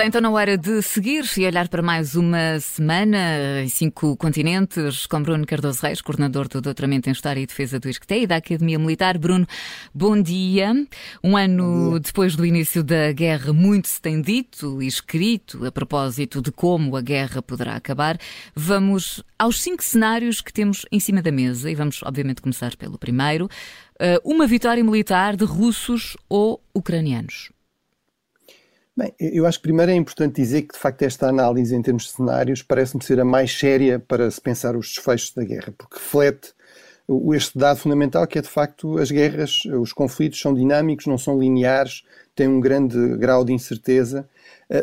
Está 0.00 0.08
então 0.08 0.20
na 0.22 0.30
hora 0.30 0.56
de 0.56 0.80
seguir 0.80 1.26
e 1.36 1.44
olhar 1.44 1.68
para 1.68 1.82
mais 1.82 2.14
uma 2.14 2.58
semana 2.58 3.60
em 3.62 3.68
cinco 3.68 4.16
continentes 4.16 5.04
com 5.04 5.22
Bruno 5.22 5.46
Cardoso 5.46 5.82
Reis, 5.82 6.00
coordenador 6.00 6.48
do 6.48 6.58
Doutoramento 6.58 7.10
em 7.10 7.12
História 7.12 7.38
e 7.38 7.46
Defesa 7.46 7.78
do 7.78 7.86
ISCTE 7.86 8.22
e 8.22 8.26
da 8.26 8.36
Academia 8.36 8.78
Militar. 8.78 9.18
Bruno, 9.18 9.46
bom 9.94 10.18
dia. 10.22 10.72
Um 11.22 11.36
ano 11.36 11.90
dia. 11.90 12.00
depois 12.00 12.34
do 12.34 12.46
início 12.46 12.82
da 12.82 13.12
guerra, 13.12 13.52
muito 13.52 13.88
se 13.88 14.00
tem 14.00 14.22
dito 14.22 14.82
e 14.82 14.86
escrito 14.86 15.66
a 15.66 15.70
propósito 15.70 16.40
de 16.40 16.50
como 16.50 16.96
a 16.96 17.02
guerra 17.02 17.42
poderá 17.42 17.76
acabar. 17.76 18.16
Vamos 18.56 19.22
aos 19.38 19.60
cinco 19.60 19.84
cenários 19.84 20.40
que 20.40 20.50
temos 20.50 20.86
em 20.90 20.98
cima 20.98 21.20
da 21.20 21.30
mesa 21.30 21.70
e 21.70 21.74
vamos, 21.74 22.02
obviamente, 22.02 22.40
começar 22.40 22.74
pelo 22.74 22.96
primeiro. 22.96 23.50
Uh, 24.00 24.16
uma 24.24 24.46
vitória 24.46 24.82
militar 24.82 25.36
de 25.36 25.44
russos 25.44 26.16
ou 26.26 26.58
ucranianos? 26.74 27.50
Bem, 28.96 29.14
eu 29.18 29.46
acho 29.46 29.58
que 29.58 29.62
primeiro 29.62 29.92
é 29.92 29.94
importante 29.94 30.36
dizer 30.36 30.62
que, 30.62 30.74
de 30.74 30.80
facto, 30.80 31.02
esta 31.02 31.28
análise 31.28 31.74
em 31.74 31.80
termos 31.80 32.04
de 32.04 32.10
cenários 32.10 32.62
parece-me 32.62 33.02
ser 33.02 33.20
a 33.20 33.24
mais 33.24 33.56
séria 33.56 33.98
para 33.98 34.30
se 34.30 34.40
pensar 34.40 34.76
os 34.76 34.88
desfechos 34.88 35.32
da 35.32 35.44
guerra, 35.44 35.72
porque 35.76 35.96
reflete 35.96 36.52
este 37.34 37.58
dado 37.58 37.78
fundamental 37.78 38.26
que 38.26 38.38
é, 38.38 38.42
de 38.42 38.48
facto, 38.48 38.98
as 38.98 39.10
guerras, 39.10 39.64
os 39.80 39.92
conflitos 39.92 40.40
são 40.40 40.54
dinâmicos, 40.54 41.06
não 41.06 41.18
são 41.18 41.38
lineares, 41.38 42.04
têm 42.34 42.48
um 42.48 42.60
grande 42.60 43.16
grau 43.16 43.44
de 43.44 43.52
incerteza 43.52 44.28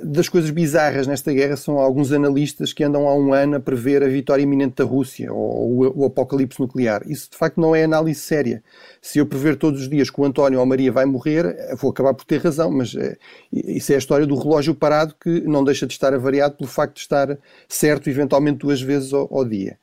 das 0.03 0.27
coisas 0.27 0.49
bizarras 0.49 1.07
nesta 1.07 1.31
guerra 1.31 1.55
são 1.55 1.79
alguns 1.79 2.11
analistas 2.11 2.73
que 2.73 2.83
andam 2.83 3.07
há 3.07 3.15
um 3.15 3.33
ano 3.33 3.55
a 3.55 3.59
prever 3.59 4.03
a 4.03 4.07
vitória 4.07 4.43
iminente 4.43 4.75
da 4.75 4.83
Rússia 4.83 5.31
ou 5.31 5.97
o 5.97 6.05
apocalipse 6.05 6.59
nuclear. 6.59 7.03
Isso 7.07 7.31
de 7.31 7.37
facto 7.37 7.61
não 7.61 7.73
é 7.73 7.85
análise 7.85 8.19
séria. 8.19 8.61
Se 9.01 9.19
eu 9.19 9.25
prever 9.25 9.55
todos 9.55 9.81
os 9.81 9.89
dias 9.89 10.09
que 10.09 10.19
o 10.19 10.25
António 10.25 10.59
ou 10.59 10.63
a 10.63 10.65
Maria 10.65 10.91
vai 10.91 11.05
morrer, 11.05 11.45
eh, 11.45 11.75
vou 11.77 11.91
acabar 11.91 12.13
por 12.13 12.25
ter 12.25 12.41
razão, 12.41 12.69
mas 12.69 12.93
é, 12.95 13.15
isso 13.53 13.93
é 13.93 13.95
a 13.95 13.99
história 13.99 14.27
do 14.27 14.35
relógio 14.35 14.75
parado 14.75 15.15
que 15.21 15.39
não 15.47 15.63
deixa 15.63 15.87
de 15.87 15.93
estar 15.93 16.13
avariado 16.13 16.57
pelo 16.57 16.69
facto 16.69 16.95
de 16.95 17.01
estar 17.01 17.37
certo 17.69 18.09
eventualmente 18.09 18.59
duas 18.59 18.81
vezes 18.81 19.13
ao, 19.13 19.33
ao 19.33 19.45
dia. 19.45 19.77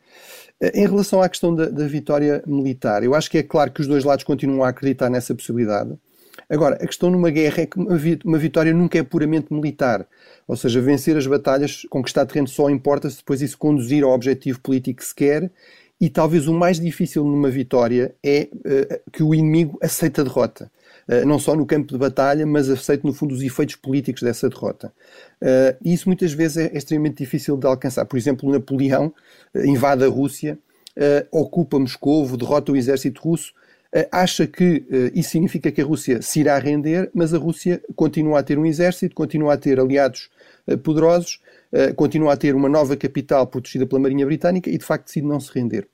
Em 0.60 0.86
relação 0.86 1.22
à 1.22 1.28
questão 1.30 1.54
da, 1.54 1.66
da 1.66 1.86
vitória 1.86 2.42
militar, 2.46 3.02
eu 3.02 3.14
acho 3.14 3.30
que 3.30 3.38
é 3.38 3.42
claro 3.42 3.72
que 3.72 3.80
os 3.80 3.86
dois 3.86 4.04
lados 4.04 4.24
continuam 4.24 4.64
a 4.64 4.68
acreditar 4.68 5.08
nessa 5.08 5.34
possibilidade. 5.34 5.96
Agora, 6.54 6.76
a 6.76 6.86
questão 6.86 7.10
numa 7.10 7.30
guerra 7.30 7.62
é 7.62 7.66
que 7.66 7.76
uma 8.24 8.38
vitória 8.38 8.72
nunca 8.72 8.96
é 8.96 9.02
puramente 9.02 9.52
militar. 9.52 10.06
Ou 10.46 10.56
seja, 10.56 10.80
vencer 10.80 11.16
as 11.16 11.26
batalhas, 11.26 11.82
conquistar 11.90 12.24
terreno 12.26 12.46
só 12.46 12.70
importa 12.70 13.10
se 13.10 13.16
depois 13.16 13.42
isso 13.42 13.58
conduzir 13.58 14.04
ao 14.04 14.12
objetivo 14.12 14.60
político 14.60 15.00
que 15.00 15.04
se 15.04 15.14
quer. 15.14 15.50
E 16.00 16.08
talvez 16.08 16.46
o 16.46 16.54
mais 16.54 16.78
difícil 16.78 17.24
numa 17.24 17.50
vitória 17.50 18.14
é 18.22 18.48
uh, 18.52 19.10
que 19.10 19.22
o 19.22 19.34
inimigo 19.34 19.76
aceite 19.82 20.20
a 20.20 20.24
derrota. 20.24 20.70
Uh, 21.08 21.26
não 21.26 21.40
só 21.40 21.56
no 21.56 21.66
campo 21.66 21.92
de 21.92 21.98
batalha, 21.98 22.46
mas 22.46 22.70
aceite, 22.70 23.04
no 23.04 23.12
fundo, 23.12 23.34
os 23.34 23.42
efeitos 23.42 23.74
políticos 23.74 24.22
dessa 24.22 24.48
derrota. 24.48 24.92
Uh, 25.42 25.76
e 25.84 25.92
isso 25.92 26.08
muitas 26.08 26.32
vezes 26.32 26.58
é, 26.58 26.66
é, 26.66 26.78
extremamente 26.78 27.18
difícil 27.18 27.56
de 27.56 27.66
alcançar. 27.66 28.04
Por 28.04 28.16
exemplo, 28.16 28.48
Napoleão 28.48 29.12
invade 29.56 30.04
a 30.04 30.08
Rússia, 30.08 30.56
ocupa 31.32 31.80
Moscou, 31.80 32.36
derrota 32.36 32.70
o 32.70 32.76
exército 32.76 33.20
russo, 33.20 33.52
acha 34.10 34.46
que 34.46 34.84
eh, 34.90 35.12
isso 35.14 35.30
significa 35.30 35.70
que 35.70 35.80
a 35.80 35.84
Rússia 35.84 36.20
se 36.20 36.40
irá 36.40 36.58
render, 36.58 37.10
mas 37.14 37.32
a 37.32 37.38
Rússia 37.38 37.80
continua 37.94 38.40
a 38.40 38.42
ter 38.42 38.58
um 38.58 38.66
exército, 38.66 39.14
continua 39.14 39.54
a 39.54 39.56
ter 39.56 39.78
aliados 39.78 40.30
eh, 40.66 40.76
poderosos, 40.76 41.40
continua 41.96 42.34
a 42.34 42.36
ter 42.36 42.54
uma 42.54 42.68
nova 42.68 42.96
capital 42.96 43.48
protegida 43.48 43.84
pela 43.84 44.00
Marinha 44.00 44.24
Britânica 44.24 44.70
e 44.70 44.78
de 44.78 44.84
facto 44.84 45.06
decide 45.06 45.26
não 45.26 45.40
se 45.40 45.50
render. 45.52 45.88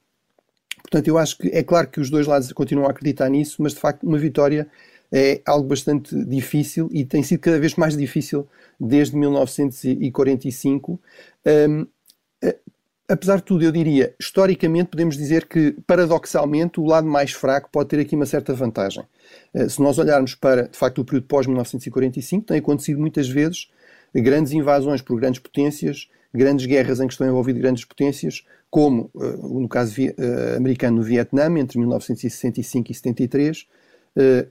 Portanto, 0.83 1.09
eu 1.09 1.17
acho 1.17 1.39
que 1.39 1.48
é 1.48 1.62
claro 1.62 1.89
que 1.89 1.98
os 1.98 2.11
dois 2.11 2.27
lados 2.27 2.53
continuam 2.53 2.87
a 2.87 2.91
acreditar 2.91 3.31
nisso, 3.31 3.62
mas 3.62 3.73
de 3.73 3.81
facto 3.81 4.03
uma 4.06 4.19
vitória 4.19 4.69
é 5.10 5.41
algo 5.47 5.66
bastante 5.66 6.15
difícil 6.27 6.91
e 6.93 7.03
tem 7.03 7.22
sido 7.22 7.41
cada 7.41 7.59
vez 7.59 7.77
mais 7.77 7.97
difícil 7.97 8.47
desde 8.78 9.16
1945 9.16 11.00
apesar 13.10 13.37
de 13.37 13.43
tudo, 13.43 13.65
eu 13.65 13.72
diria, 13.72 14.15
historicamente, 14.21 14.91
podemos 14.91 15.16
dizer 15.16 15.47
que, 15.47 15.72
paradoxalmente, 15.84 16.78
o 16.78 16.84
lado 16.84 17.09
mais 17.09 17.32
fraco 17.32 17.69
pode 17.71 17.88
ter 17.88 17.98
aqui 17.98 18.15
uma 18.15 18.25
certa 18.25 18.54
vantagem. 18.54 19.03
Eh, 19.53 19.69
se 19.69 19.82
nós 19.82 19.98
olharmos 19.98 20.37
para, 20.37 20.69
de 20.69 20.78
facto, 20.78 21.00
o 21.00 21.04
período 21.04 21.26
pós-1945, 21.26 22.47
tem 22.47 22.59
acontecido 22.59 23.00
muitas 23.00 23.28
vezes 23.28 23.69
grandes 24.15 24.53
invasões 24.53 25.03
por 25.03 25.19
grandes 25.19 25.41
potências, 25.41 26.09
grandes 26.32 26.66
guerras 26.66 27.00
em 27.00 27.06
que 27.09 27.12
estão 27.12 27.26
envolvidas 27.26 27.60
grandes 27.60 27.84
potências, 27.84 28.44
como 28.71 29.10
eh, 29.21 29.37
no 29.42 29.69
caso 29.69 30.00
eh, 30.00 30.56
americano 30.56 30.98
no 30.98 31.03
Vietnã, 31.03 31.47
entre 31.59 31.78
1965 31.81 32.92
e 32.92 32.94
73, 32.94 33.66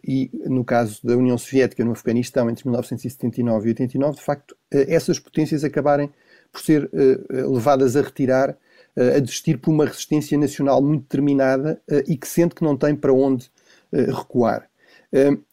e 0.06 0.32
no 0.46 0.64
caso 0.64 1.06
da 1.06 1.18
União 1.18 1.38
Soviética 1.38 1.84
no 1.84 1.92
Afeganistão, 1.92 2.50
entre 2.50 2.66
1979 2.66 3.68
e 3.68 3.70
89, 3.72 4.16
de 4.16 4.24
facto, 4.24 4.56
essas 4.72 5.20
potências 5.20 5.66
acabarem 5.66 6.10
por 6.52 6.62
ser 6.62 6.86
uh, 6.86 7.54
levadas 7.54 7.96
a 7.96 8.02
retirar, 8.02 8.52
uh, 8.96 9.16
a 9.16 9.20
desistir 9.20 9.58
por 9.58 9.72
uma 9.72 9.86
resistência 9.86 10.38
nacional 10.38 10.82
muito 10.82 11.04
determinada 11.04 11.82
uh, 11.90 12.04
e 12.08 12.18
que 12.18 12.28
sente 12.28 12.56
que 12.56 12.64
não 12.64 12.76
tem 12.76 12.96
para 12.96 13.14
onde 13.14 13.52
recuar. 13.92 14.70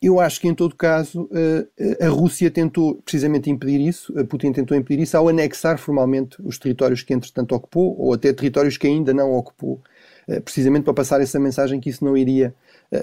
Eu 0.02 0.20
acho 0.20 0.40
que, 0.40 0.48
em 0.48 0.54
todo 0.54 0.74
caso, 0.74 1.28
a 2.00 2.08
Rússia 2.08 2.50
tentou 2.50 2.96
precisamente 2.96 3.50
impedir 3.50 3.80
isso, 3.80 4.18
a 4.18 4.24
Putin 4.24 4.52
tentou 4.52 4.76
impedir 4.76 5.02
isso 5.02 5.16
ao 5.16 5.28
anexar 5.28 5.78
formalmente 5.78 6.36
os 6.44 6.58
territórios 6.58 7.02
que, 7.02 7.14
entretanto, 7.14 7.54
ocupou, 7.54 7.98
ou 7.98 8.12
até 8.12 8.32
territórios 8.32 8.76
que 8.76 8.86
ainda 8.86 9.14
não 9.14 9.32
ocupou, 9.32 9.80
precisamente 10.44 10.84
para 10.84 10.92
passar 10.92 11.20
essa 11.20 11.38
mensagem 11.40 11.80
que 11.80 11.88
isso 11.88 12.04
não 12.04 12.16
iria 12.16 12.54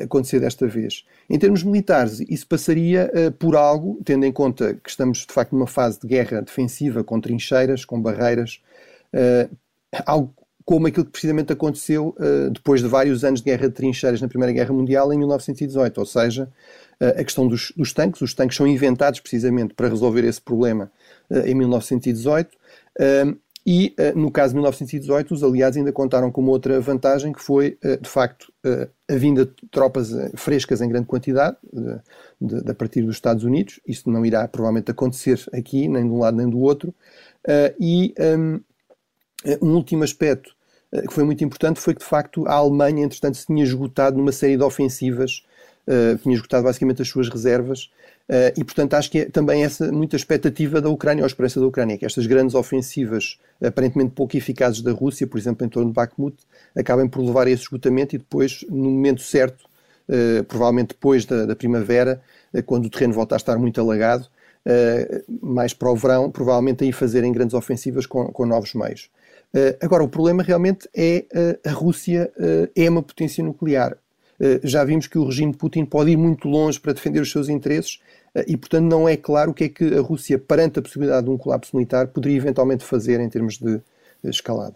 acontecer 0.01 0.39
desta 0.39 0.67
vez. 0.67 1.05
Em 1.29 1.39
termos 1.39 1.63
militares, 1.63 2.19
isso 2.29 2.45
passaria 2.47 3.11
por 3.39 3.55
algo, 3.55 3.99
tendo 4.05 4.25
em 4.25 4.31
conta 4.31 4.75
que 4.75 4.89
estamos 4.89 5.25
de 5.25 5.33
facto 5.33 5.53
numa 5.53 5.67
fase 5.67 5.99
de 5.99 6.07
guerra 6.07 6.41
defensiva, 6.41 7.03
com 7.03 7.19
trincheiras, 7.19 7.83
com 7.83 7.99
barreiras, 7.99 8.61
algo 10.05 10.33
como 10.65 10.87
aquilo 10.87 11.05
que 11.05 11.11
precisamente 11.11 11.51
aconteceu 11.51 12.15
uh, 12.19 12.49
depois 12.51 12.81
de 12.81 12.87
vários 12.87 13.23
anos 13.23 13.41
de 13.41 13.45
guerra 13.45 13.67
de 13.67 13.73
trincheiras 13.73 14.21
na 14.21 14.27
Primeira 14.27 14.53
Guerra 14.53 14.73
Mundial 14.73 15.13
em 15.13 15.17
1918, 15.17 15.97
ou 15.97 16.05
seja, 16.05 16.49
a 16.99 17.23
questão 17.23 17.47
dos, 17.47 17.73
dos, 17.75 17.91
tanques. 17.91 18.21
Os 18.21 18.33
tanques 18.33 18.55
são 18.55 18.65
inventados 18.65 19.19
precisamente 19.19 19.73
para 19.73 19.89
resolver 19.89 20.23
esse 20.23 20.39
problema 20.39 20.89
em 21.45 21.53
1918. 21.53 22.55
E, 23.65 23.95
uh, 23.97 24.17
no 24.17 24.29
caso 24.29 24.49
de 24.49 24.55
1918, 24.55 25.33
os 25.33 25.41
aliados 25.43 25.77
ainda 25.77 25.91
contaram 25.91 26.29
com 26.29 26.41
uma 26.41 26.51
outra 26.51 26.79
vantagem, 26.81 27.31
que 27.31 27.41
foi, 27.41 27.77
uh, 27.83 28.01
de 28.01 28.09
facto, 28.09 28.51
uh, 28.65 28.89
a 29.09 29.15
vinda 29.15 29.45
de 29.45 29.53
tropas 29.71 30.11
frescas 30.35 30.81
em 30.81 30.89
grande 30.89 31.07
quantidade, 31.07 31.55
de, 32.41 32.61
de, 32.61 32.71
a 32.71 32.73
partir 32.73 33.01
dos 33.01 33.15
Estados 33.15 33.45
Unidos. 33.45 33.79
Isso 33.87 34.09
não 34.09 34.25
irá 34.25 34.45
provavelmente 34.47 34.91
acontecer 34.91 35.39
aqui, 35.53 35.87
nem 35.87 36.03
de 36.03 36.11
um 36.11 36.19
lado 36.19 36.35
nem 36.35 36.49
do 36.49 36.59
outro. 36.59 36.93
e 37.79 38.13
um, 38.19 38.59
um, 39.61 39.73
último 39.75 40.03
aspecto 40.03 40.55
que 41.07 41.13
foi 41.13 41.23
muito 41.23 41.43
importante 41.43 41.79
foi 41.79 41.95
que, 41.95 42.01
de 42.01 42.05
facto, 42.05 42.47
a 42.47 42.53
Alemanha, 42.53 43.03
entretanto, 43.03 43.35
se 43.35 43.47
tinha 43.47 43.63
esgotado 43.63 44.15
numa 44.15 44.31
série 44.31 44.55
de 44.55 44.63
ofensivas, 44.63 45.43
tinha 46.21 46.35
esgotado 46.35 46.63
basicamente 46.63 47.01
as 47.01 47.07
suas 47.07 47.27
reservas 47.29 47.89
e, 48.55 48.63
portanto, 48.63 48.93
acho 48.93 49.09
que 49.09 49.19
é 49.19 49.25
também 49.25 49.63
essa 49.63 49.91
muita 49.91 50.15
expectativa 50.15 50.79
da 50.79 50.89
Ucrânia, 50.89 51.23
ou 51.23 51.25
a 51.25 51.27
esperança 51.27 51.59
da 51.59 51.65
Ucrânia, 51.65 51.97
que 51.97 52.05
estas 52.05 52.27
grandes 52.27 52.53
ofensivas, 52.53 53.39
aparentemente 53.59 54.11
pouco 54.11 54.37
eficazes 54.37 54.81
da 54.81 54.91
Rússia, 54.91 55.25
por 55.25 55.39
exemplo, 55.39 55.65
em 55.65 55.69
torno 55.69 55.89
de 55.89 55.95
Bakhmut, 55.95 56.37
acabem 56.77 57.07
por 57.07 57.23
levar 57.23 57.47
a 57.47 57.49
esse 57.49 57.63
esgotamento 57.63 58.15
e 58.15 58.19
depois, 58.19 58.63
no 58.69 58.91
momento 58.91 59.23
certo, 59.23 59.65
provavelmente 60.47 60.89
depois 60.89 61.25
da, 61.25 61.47
da 61.47 61.55
primavera, 61.55 62.21
quando 62.67 62.85
o 62.85 62.89
terreno 62.89 63.13
volta 63.13 63.35
a 63.35 63.37
estar 63.37 63.57
muito 63.57 63.81
alagado, 63.81 64.27
mais 65.41 65.73
para 65.73 65.91
o 65.91 65.95
verão, 65.95 66.29
provavelmente 66.29 66.83
aí 66.83 66.91
fazerem 66.91 67.31
grandes 67.31 67.55
ofensivas 67.55 68.05
com, 68.05 68.27
com 68.27 68.45
novos 68.45 68.75
meios. 68.75 69.09
Agora, 69.81 70.03
o 70.03 70.09
problema 70.09 70.43
realmente 70.43 70.89
é 70.95 71.25
a 71.65 71.71
Rússia 71.71 72.31
é 72.75 72.89
uma 72.89 73.03
potência 73.03 73.43
nuclear. 73.43 73.97
já 74.63 74.83
vimos 74.83 75.07
que 75.07 75.17
o 75.17 75.25
regime 75.25 75.51
de 75.51 75.57
Putin 75.57 75.85
pode 75.85 76.11
ir 76.11 76.17
muito 76.17 76.47
longe 76.47 76.79
para 76.79 76.93
defender 76.93 77.21
os 77.21 77.31
seus 77.31 77.49
interesses 77.49 77.99
eh, 78.35 78.45
e, 78.47 78.57
portanto, 78.57 78.85
não 78.85 79.07
é 79.07 79.15
claro 79.15 79.51
o 79.51 79.53
que 79.53 79.65
é 79.65 79.69
que 79.69 79.95
a 79.95 80.01
Rússia, 80.01 80.37
perante 80.39 80.79
a 80.79 80.81
possibilidade 80.81 81.25
de 81.25 81.31
um 81.31 81.37
colapso 81.37 81.75
militar, 81.75 82.07
poderia 82.07 82.37
eventualmente 82.37 82.83
fazer 82.83 83.19
em 83.19 83.29
termos 83.29 83.57
de 83.57 83.81
escalada. 84.23 84.75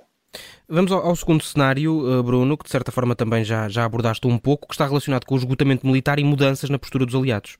Vamos 0.68 0.92
ao, 0.92 1.16
segundo 1.16 1.44
cenário, 1.44 2.20
eh, 2.20 2.24
Bruno, 2.24 2.58
que 2.58 2.66
de 2.66 2.72
certa 2.72 2.92
forma 2.92 3.16
também 3.16 3.44
já, 3.44 3.68
já 3.70 3.86
abordaste 3.86 4.28
um 4.28 4.38
pouco, 4.38 4.68
que 4.68 4.74
está 4.74 4.86
relacionado 4.86 5.26
com 5.26 5.36
o 5.36 5.38
esgotamento 5.38 5.88
militar 5.88 6.20
e 6.20 6.24
mudanças 6.24 6.70
na 6.70 6.78
postura 6.78 7.06
dos 7.06 7.16
aliados. 7.16 7.58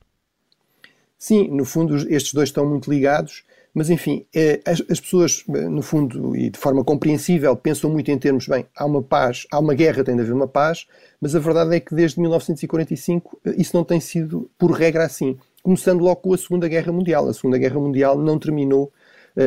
Sim, 1.18 1.48
no 1.48 1.64
fundo, 1.64 1.96
estes 1.96 2.32
dois 2.32 2.50
estão 2.50 2.64
muito 2.64 2.88
ligados, 2.88 3.42
mas 3.74 3.90
enfim, 3.90 4.24
é, 4.34 4.60
as, 4.66 4.82
as, 4.90 5.00
pessoas, 5.00 5.44
no 5.46 5.82
fundo, 5.82 6.34
e 6.36 6.50
de 6.50 6.58
forma 6.58 6.84
compreensível, 6.84 7.56
pensam 7.56 7.90
muito 7.90 8.10
em 8.10 8.18
termos, 8.18 8.46
bem, 8.46 8.66
há 8.76 8.84
uma 8.84 9.02
paz, 9.02 9.46
há 9.52 9.58
uma 9.58 9.74
guerra, 9.74 10.02
tem 10.02 10.16
de 10.16 10.22
haver 10.22 10.32
uma 10.32 10.48
paz, 10.48 10.86
mas 11.20 11.34
a 11.34 11.38
verdade 11.38 11.76
é 11.76 11.80
que 11.80 11.94
desde 11.94 12.20
1945 12.20 13.40
isso 13.56 13.76
não 13.76 13.84
tem 13.84 14.00
sido, 14.00 14.50
por 14.58 14.70
regra, 14.72 15.04
assim 15.04 15.38
começando 15.62 16.00
logo 16.00 16.16
com 16.16 16.32
a 16.32 16.38
Segunda 16.38 16.66
Guerra 16.68 16.92
Mundial. 16.92 17.28
A 17.28 17.34
Segunda 17.34 17.58
Guerra 17.58 17.78
Mundial 17.78 18.16
não 18.18 18.38
terminou 18.38 18.90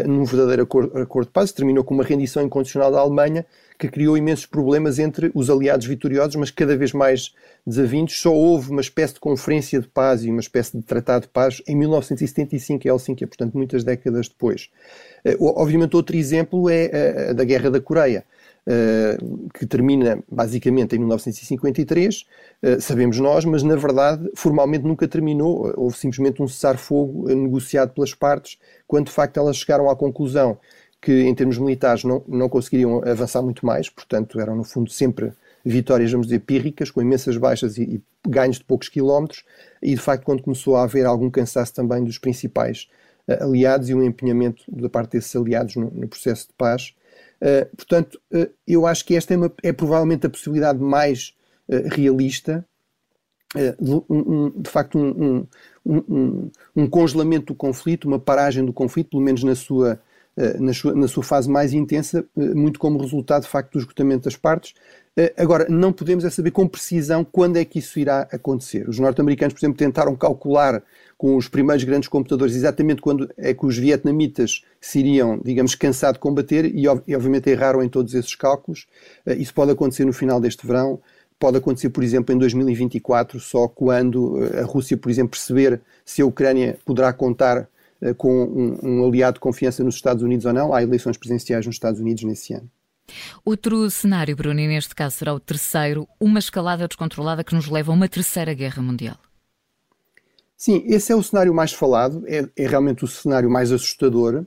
num 0.07 0.23
verdadeiro 0.23 0.63
acordo, 0.63 1.25
de 1.25 1.31
paz, 1.31 1.51
terminou 1.51 1.83
com 1.83 1.93
uma 1.93 2.03
rendição 2.03 2.43
incondicional 2.43 2.91
da 2.91 2.99
Alemanha, 2.99 3.45
que 3.77 3.89
criou 3.89 4.15
imensos 4.15 4.45
problemas 4.45 4.99
entre 4.99 5.31
os 5.33 5.49
aliados 5.49 5.87
vitoriosos, 5.87 6.35
mas 6.35 6.51
cada 6.51 6.77
vez 6.77 6.93
mais 6.93 7.33
desavindos. 7.65 8.19
Só 8.21 8.33
houve 8.33 8.69
uma 8.69 8.81
espécie 8.81 9.15
de 9.15 9.19
conferência 9.19 9.79
de 9.79 9.87
paz 9.87 10.23
e 10.23 10.29
uma 10.29 10.39
espécie 10.39 10.77
de 10.77 10.83
tratado 10.83 11.23
de 11.23 11.29
paz 11.29 11.61
em 11.67 11.75
1975 11.75 12.87
em 12.87 12.91
Helsínquia, 12.91 13.27
portanto, 13.27 13.57
muitas 13.57 13.83
décadas 13.83 14.29
depois. 14.29 14.69
Obviamente, 15.39 15.95
outro 15.95 16.15
exemplo 16.15 16.69
é 16.69 17.29
a 17.29 17.33
da 17.33 17.43
Guerra 17.43 17.71
da 17.71 17.81
Coreia. 17.81 18.23
Uh, 18.67 19.49
que 19.55 19.65
termina 19.65 20.23
basicamente 20.31 20.95
em 20.95 20.99
1953, 20.99 22.25
uh, 22.61 22.79
sabemos 22.79 23.17
nós, 23.17 23.43
mas 23.43 23.63
na 23.63 23.75
verdade 23.75 24.29
formalmente 24.35 24.85
nunca 24.85 25.07
terminou. 25.07 25.73
Houve 25.75 25.97
simplesmente 25.97 26.43
um 26.43 26.47
cessar-fogo 26.47 27.27
negociado 27.27 27.91
pelas 27.91 28.13
partes, 28.13 28.59
quando 28.85 29.07
de 29.07 29.13
facto 29.13 29.37
elas 29.37 29.57
chegaram 29.57 29.89
à 29.89 29.95
conclusão 29.95 30.59
que 31.01 31.23
em 31.23 31.33
termos 31.33 31.57
militares 31.57 32.03
não, 32.03 32.23
não 32.27 32.47
conseguiriam 32.47 33.01
avançar 33.03 33.41
muito 33.41 33.65
mais, 33.65 33.89
portanto 33.89 34.39
eram 34.39 34.55
no 34.55 34.63
fundo 34.63 34.91
sempre 34.91 35.33
vitórias, 35.65 36.11
vamos 36.11 36.27
dizer, 36.27 36.39
pírricas, 36.39 36.91
com 36.91 37.01
imensas 37.01 37.37
baixas 37.37 37.77
e, 37.77 37.83
e 37.83 38.01
ganhos 38.27 38.57
de 38.57 38.63
poucos 38.63 38.89
quilómetros, 38.89 39.43
e 39.81 39.95
de 39.95 40.01
facto 40.01 40.23
quando 40.23 40.43
começou 40.43 40.75
a 40.75 40.83
haver 40.83 41.05
algum 41.05 41.29
cansaço 41.29 41.73
também 41.73 42.03
dos 42.03 42.19
principais 42.19 42.87
uh, 43.27 43.43
aliados 43.43 43.89
e 43.89 43.95
um 43.95 44.03
empenhamento 44.03 44.63
da 44.67 44.89
parte 44.89 45.13
desses 45.13 45.35
aliados 45.35 45.75
no, 45.75 45.89
no 45.89 46.07
processo 46.07 46.47
de 46.47 46.53
paz, 46.53 46.93
Uh, 47.41 47.75
portanto, 47.75 48.21
uh, 48.31 48.47
eu 48.67 48.85
acho 48.85 49.03
que 49.03 49.15
esta 49.15 49.33
é, 49.33 49.37
uma, 49.37 49.51
é, 49.63 49.73
provavelmente 49.73 50.27
a 50.27 50.29
possibilidade 50.29 50.79
mais 50.79 51.33
uh, 51.67 51.89
realista, 51.89 52.65
de, 53.53 54.01
um, 54.09 54.49
de, 54.61 54.69
facto, 54.69 54.97
um, 54.97 55.45
um, 55.85 56.49
um, 56.73 56.87
congelamento 56.87 57.47
do 57.47 57.55
conflito, 57.55 58.07
uma 58.07 58.17
paragem 58.17 58.63
do 58.63 58.71
conflito, 58.71 59.09
pelo 59.09 59.21
menos 59.21 59.43
na 59.43 59.55
sua, 59.55 59.99
na 60.57 60.73
sua, 60.73 60.95
na 60.95 61.05
sua 61.05 61.21
fase 61.21 61.49
mais 61.49 61.73
intensa, 61.73 62.25
muito 62.33 62.79
como 62.79 62.97
resultado, 62.97 63.41
de 63.41 63.49
facto, 63.49 63.73
do 63.73 63.79
esgotamento 63.79 64.23
das 64.23 64.37
partes. 64.37 64.73
Agora, 65.37 65.67
não 65.67 65.91
podemos 65.91 66.23
é 66.23 66.29
saber 66.29 66.51
com 66.51 66.65
precisão 66.65 67.25
quando 67.25 67.57
é 67.57 67.65
que 67.65 67.79
isso 67.79 67.99
irá 67.99 68.21
acontecer. 68.31 68.87
Os 68.87 68.97
norte-americanos, 68.97 69.53
por 69.53 69.59
exemplo, 69.59 69.77
tentaram 69.77 70.15
calcular 70.15 70.81
com 71.21 71.35
os 71.35 71.47
primeiros 71.47 71.83
grandes 71.83 72.09
computadores 72.09 72.55
exatamente 72.55 72.99
quando 72.99 73.29
é 73.37 73.53
que 73.53 73.63
os 73.63 73.77
vietnamitas 73.77 74.63
se 74.79 74.99
iriam, 75.01 75.39
digamos, 75.43 75.75
cansar 75.75 76.13
de 76.13 76.19
combater 76.19 76.65
e, 76.73 76.87
obviamente 76.87 77.47
erraram 77.47 77.83
em 77.83 77.87
todos 77.87 78.15
esses 78.15 78.33
cálculos. 78.33 78.87
Uh, 79.23 79.33
isso 79.33 79.53
pode 79.53 79.69
acontecer 79.69 80.03
no 80.03 80.13
final 80.13 80.41
deste 80.41 80.65
verão, 80.65 80.99
pode 81.37 81.57
acontecer, 81.57 81.89
por 81.89 82.03
exemplo, 82.03 82.33
em 82.33 82.39
2024, 82.39 83.39
só 83.39 83.67
quando 83.67 84.39
uh, 84.39 84.61
a 84.61 84.63
Rússia, 84.63 84.97
por 84.97 85.11
exemplo, 85.11 85.31
perceber 85.31 85.79
se 86.03 86.23
a 86.23 86.25
Ucrânia 86.25 86.79
poderá 86.85 87.13
contar 87.13 87.69
com 88.17 88.45
um, 88.45 88.79
um 88.81 89.05
aliado 89.05 89.35
de 89.35 89.41
confiança 89.41 89.83
nos 89.83 89.93
Estados 89.93 90.23
Unidos 90.23 90.47
ou 90.47 90.53
não. 90.53 90.73
Há 90.73 90.81
eleições 90.81 91.17
presidenciais 91.17 91.67
nos 91.67 91.75
Estados 91.75 91.99
Unidos 91.99 92.23
nesse 92.23 92.51
ano. 92.51 92.67
Outro 93.43 93.89
cenário, 93.89 94.35
Bruno, 94.35 94.59
e 94.59 94.67
neste 94.67 94.95
caso 94.95 95.17
será 95.17 95.33
o 95.33 95.39
terceiro, 95.39 96.07
uma 96.19 96.39
escalada 96.39 96.87
descontrolada 96.87 97.43
que 97.43 97.55
nos 97.55 97.67
leva 97.67 97.91
a 97.91 97.95
uma 97.95 98.07
terceira 98.07 98.53
guerra 98.53 98.81
mundial. 98.81 99.17
Sim, 100.55 100.83
esse 100.85 101.11
é 101.11 101.15
o 101.15 101.23
cenário 101.23 101.53
mais 101.53 101.73
falado, 101.73 102.23
é, 102.27 102.47
é 102.55 102.67
realmente 102.67 103.03
o 103.03 103.07
cenário 103.07 103.49
mais 103.49 103.71
assustador. 103.71 104.45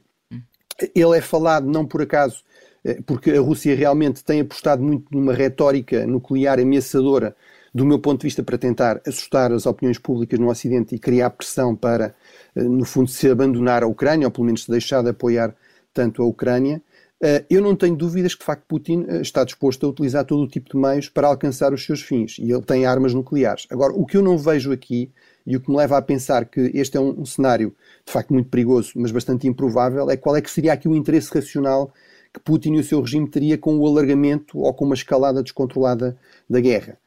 Ele 0.95 1.19
é 1.19 1.21
falado 1.21 1.67
não 1.67 1.85
por 1.85 2.03
acaso, 2.03 2.45
eh, 2.85 3.01
porque 3.05 3.33
a 3.33 3.41
Rússia 3.41 3.75
realmente 3.75 4.23
tem 4.23 4.41
apostado 4.41 4.83
muito 4.83 5.07
numa 5.11 5.33
retórica 5.33 6.07
nuclear 6.07 6.61
ameaçadora, 6.61 7.35
do 7.75 7.85
meu 7.85 7.99
ponto 7.99 8.21
de 8.21 8.29
vista, 8.29 8.45
para 8.45 8.57
tentar 8.57 9.00
assustar 9.05 9.53
as 9.53 9.67
opiniões 9.67 9.99
públicas 9.99 10.39
no 10.39 10.49
Ocidente 10.49 10.95
e 10.95 11.00
criar 11.00 11.31
pressão 11.31 11.75
para, 11.75 12.15
eh, 12.55 12.62
no 12.62 12.85
fundo, 12.85 13.11
se 13.11 13.29
abandonar 13.29 13.83
a 13.83 13.87
Ucrânia, 13.89 14.29
ou 14.29 14.31
pelo 14.31 14.47
menos 14.47 14.62
se 14.62 14.71
deixar 14.71 15.03
de 15.03 15.11
apoiar 15.11 15.53
tanto 15.93 16.23
a 16.23 16.27
Ucrânia. 16.27 16.81
Eh, 17.22 17.44
eu 17.49 17.62
não 17.62 17.76
tenho 17.76 17.96
dúvidas 17.96 18.34
que, 18.34 18.40
de 18.40 18.46
facto, 18.46 18.64
Putin 18.66 19.06
está 19.20 19.44
disposto 19.44 19.87
a 19.87 19.88
utilizar 19.88 20.25
todo 20.25 20.43
o 20.43 20.49
tipo 20.49 20.70
de 20.70 20.76
meios 20.76 21.08
para 21.08 21.28
alcançar 21.28 21.72
os 21.72 21.84
seus 21.84 22.02
fins 22.02 22.38
e 22.38 22.50
ele 22.50 22.62
tem 22.62 22.87
armas 22.87 23.14
nucleares. 23.14 23.66
Agora, 23.70 23.93
o 23.93 24.05
que 24.05 24.16
eu 24.16 24.22
não 24.22 24.37
vejo 24.37 24.72
aqui 24.72 25.11
e 25.46 25.56
o 25.56 25.61
que 25.61 25.70
me 25.70 25.76
leva 25.76 25.96
a 25.96 26.02
pensar 26.02 26.46
que 26.46 26.70
este 26.75 26.96
é 26.96 27.00
um, 27.00 27.20
um, 27.20 27.26
cenário 27.26 27.75
de 28.05 28.12
facto 28.12 28.32
muito 28.32 28.49
perigoso, 28.49 28.93
mas 28.96 29.11
bastante 29.11 29.46
improvável, 29.46 30.11
é 30.11 30.16
qual 30.16 30.37
é 30.37 30.40
que 30.40 30.50
seria 30.50 30.72
aqui 30.72 30.88
o 30.88 30.94
interesse 30.94 31.32
racional 31.32 31.93
que 32.32 32.40
Putin 32.40 32.75
e 32.75 32.81
o 32.81 32.84
seu 32.84 33.00
regime 33.00 33.28
teria 33.28 33.56
com 33.56 33.76
o 33.78 33.87
alargamento 33.87 34.58
ou 34.58 34.72
com 34.75 34.84
uma 34.84 34.94
escalada 34.94 35.43
descontrolada 35.43 36.16
da 36.49 36.61
guerra. 36.61 36.99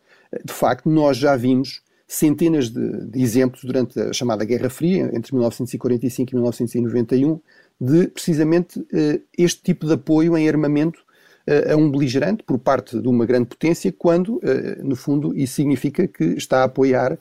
De 0.46 0.54
facto, 0.54 0.90
nós 0.90 1.18
já 1.18 1.36
vimos 1.36 1.82
centenas 2.08 2.70
de, 2.70 3.06
de 3.06 3.22
exemplos 3.22 3.64
durante 3.64 4.00
a 4.00 4.14
chamada 4.14 4.46
Guerra 4.46 4.70
Fria, 4.70 5.12
entre 5.14 5.34
1945 5.34 6.32
e 6.32 6.36
1991, 6.36 7.40
de 7.80 8.08
precisamente 8.08 8.80
uh, 8.80 9.22
este 9.38 9.62
tipo 9.62 9.86
de 9.86 9.94
apoio 9.94 10.38
em 10.38 10.50
armamento 10.50 11.00
uh, 11.48 11.74
a 11.74 11.76
um 11.76 11.90
beligerante 11.90 12.44
por 12.44 12.58
parte 12.58 13.00
de 13.00 13.08
uma 13.08 13.26
grande 13.26 13.48
potência, 13.48 13.92
quando, 13.92 14.38
uh, 14.38 14.84
no 14.84 14.96
fundo, 14.96 15.38
isso 15.38 15.56
significa 15.56 16.08
que 16.08 16.24
está 16.24 16.62
a 16.62 16.66
apoiar 16.66 17.18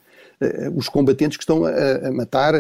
os 0.75 0.87
combatentes 0.87 1.39
que 1.39 1.45
estão 1.45 1.65
a, 1.65 2.13
matar 2.13 2.53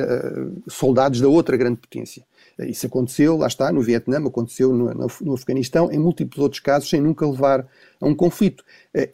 soldados 0.67 1.21
da 1.21 1.29
outra 1.29 1.59
grande 1.59 1.77
potência. 1.77 2.23
Isso 2.61 2.87
aconteceu, 2.87 3.37
lá 3.37 3.47
está, 3.47 3.71
no 3.71 3.83
Vietnã, 3.83 4.17
aconteceu 4.17 4.73
no, 4.73 4.95
no, 5.21 5.35
Afeganistão, 5.35 5.93
em 5.93 5.99
múltiplos 5.99 6.43
outros 6.43 6.61
casos, 6.61 6.89
sem 6.89 7.03
nunca 7.03 7.27
levar 7.27 7.69
a 8.01 8.07
um 8.07 8.15
conflito. 8.15 8.65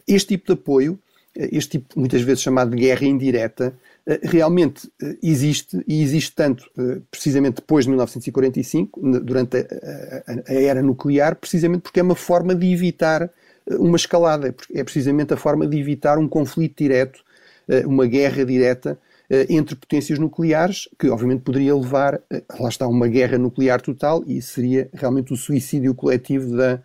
este 0.07 0.37
tipo 0.37 0.45
de 0.45 0.53
apoio, 0.53 0.97
este 1.35 1.71
tipo, 1.71 1.99
muitas 1.99 2.21
vezes 2.21 2.41
chamado 2.41 2.73
de 2.73 2.77
guerra 2.77 3.03
indireta, 3.03 3.77
realmente 4.21 4.89
existe, 5.21 5.83
e 5.87 6.01
existe 6.01 6.35
tanto 6.35 6.69
precisamente 7.09 7.55
depois 7.55 7.85
de 7.85 7.89
1945, 7.89 8.99
durante 9.21 9.57
a, 9.57 9.61
a, 9.61 10.51
a 10.51 10.53
era 10.53 10.81
nuclear, 10.81 11.35
precisamente 11.35 11.83
porque 11.83 11.99
é 11.99 12.03
uma 12.03 12.15
forma 12.15 12.53
de 12.53 12.71
evitar 12.71 13.29
uma 13.67 13.95
escalada, 13.95 14.53
é 14.73 14.83
precisamente 14.83 15.33
a 15.33 15.37
forma 15.37 15.65
de 15.65 15.79
evitar 15.79 16.17
um 16.17 16.27
conflito 16.27 16.83
direto 16.83 17.23
eh, 17.67 17.85
uma 17.85 18.05
guerra 18.05 18.45
direta 18.45 18.99
eh, 19.29 19.45
entre 19.49 19.75
potências 19.75 20.19
nucleares, 20.19 20.89
que 20.99 21.09
obviamente 21.09 21.41
poderia 21.43 21.75
levar, 21.75 22.21
eh, 22.29 22.43
lá 22.59 22.69
está, 22.69 22.87
uma 22.87 23.07
guerra 23.07 23.37
nuclear 23.37 23.81
total 23.81 24.23
e 24.27 24.41
seria 24.41 24.89
realmente 24.93 25.33
o 25.33 25.37
suicídio 25.37 25.95
coletivo 25.95 26.55
da 26.55 26.81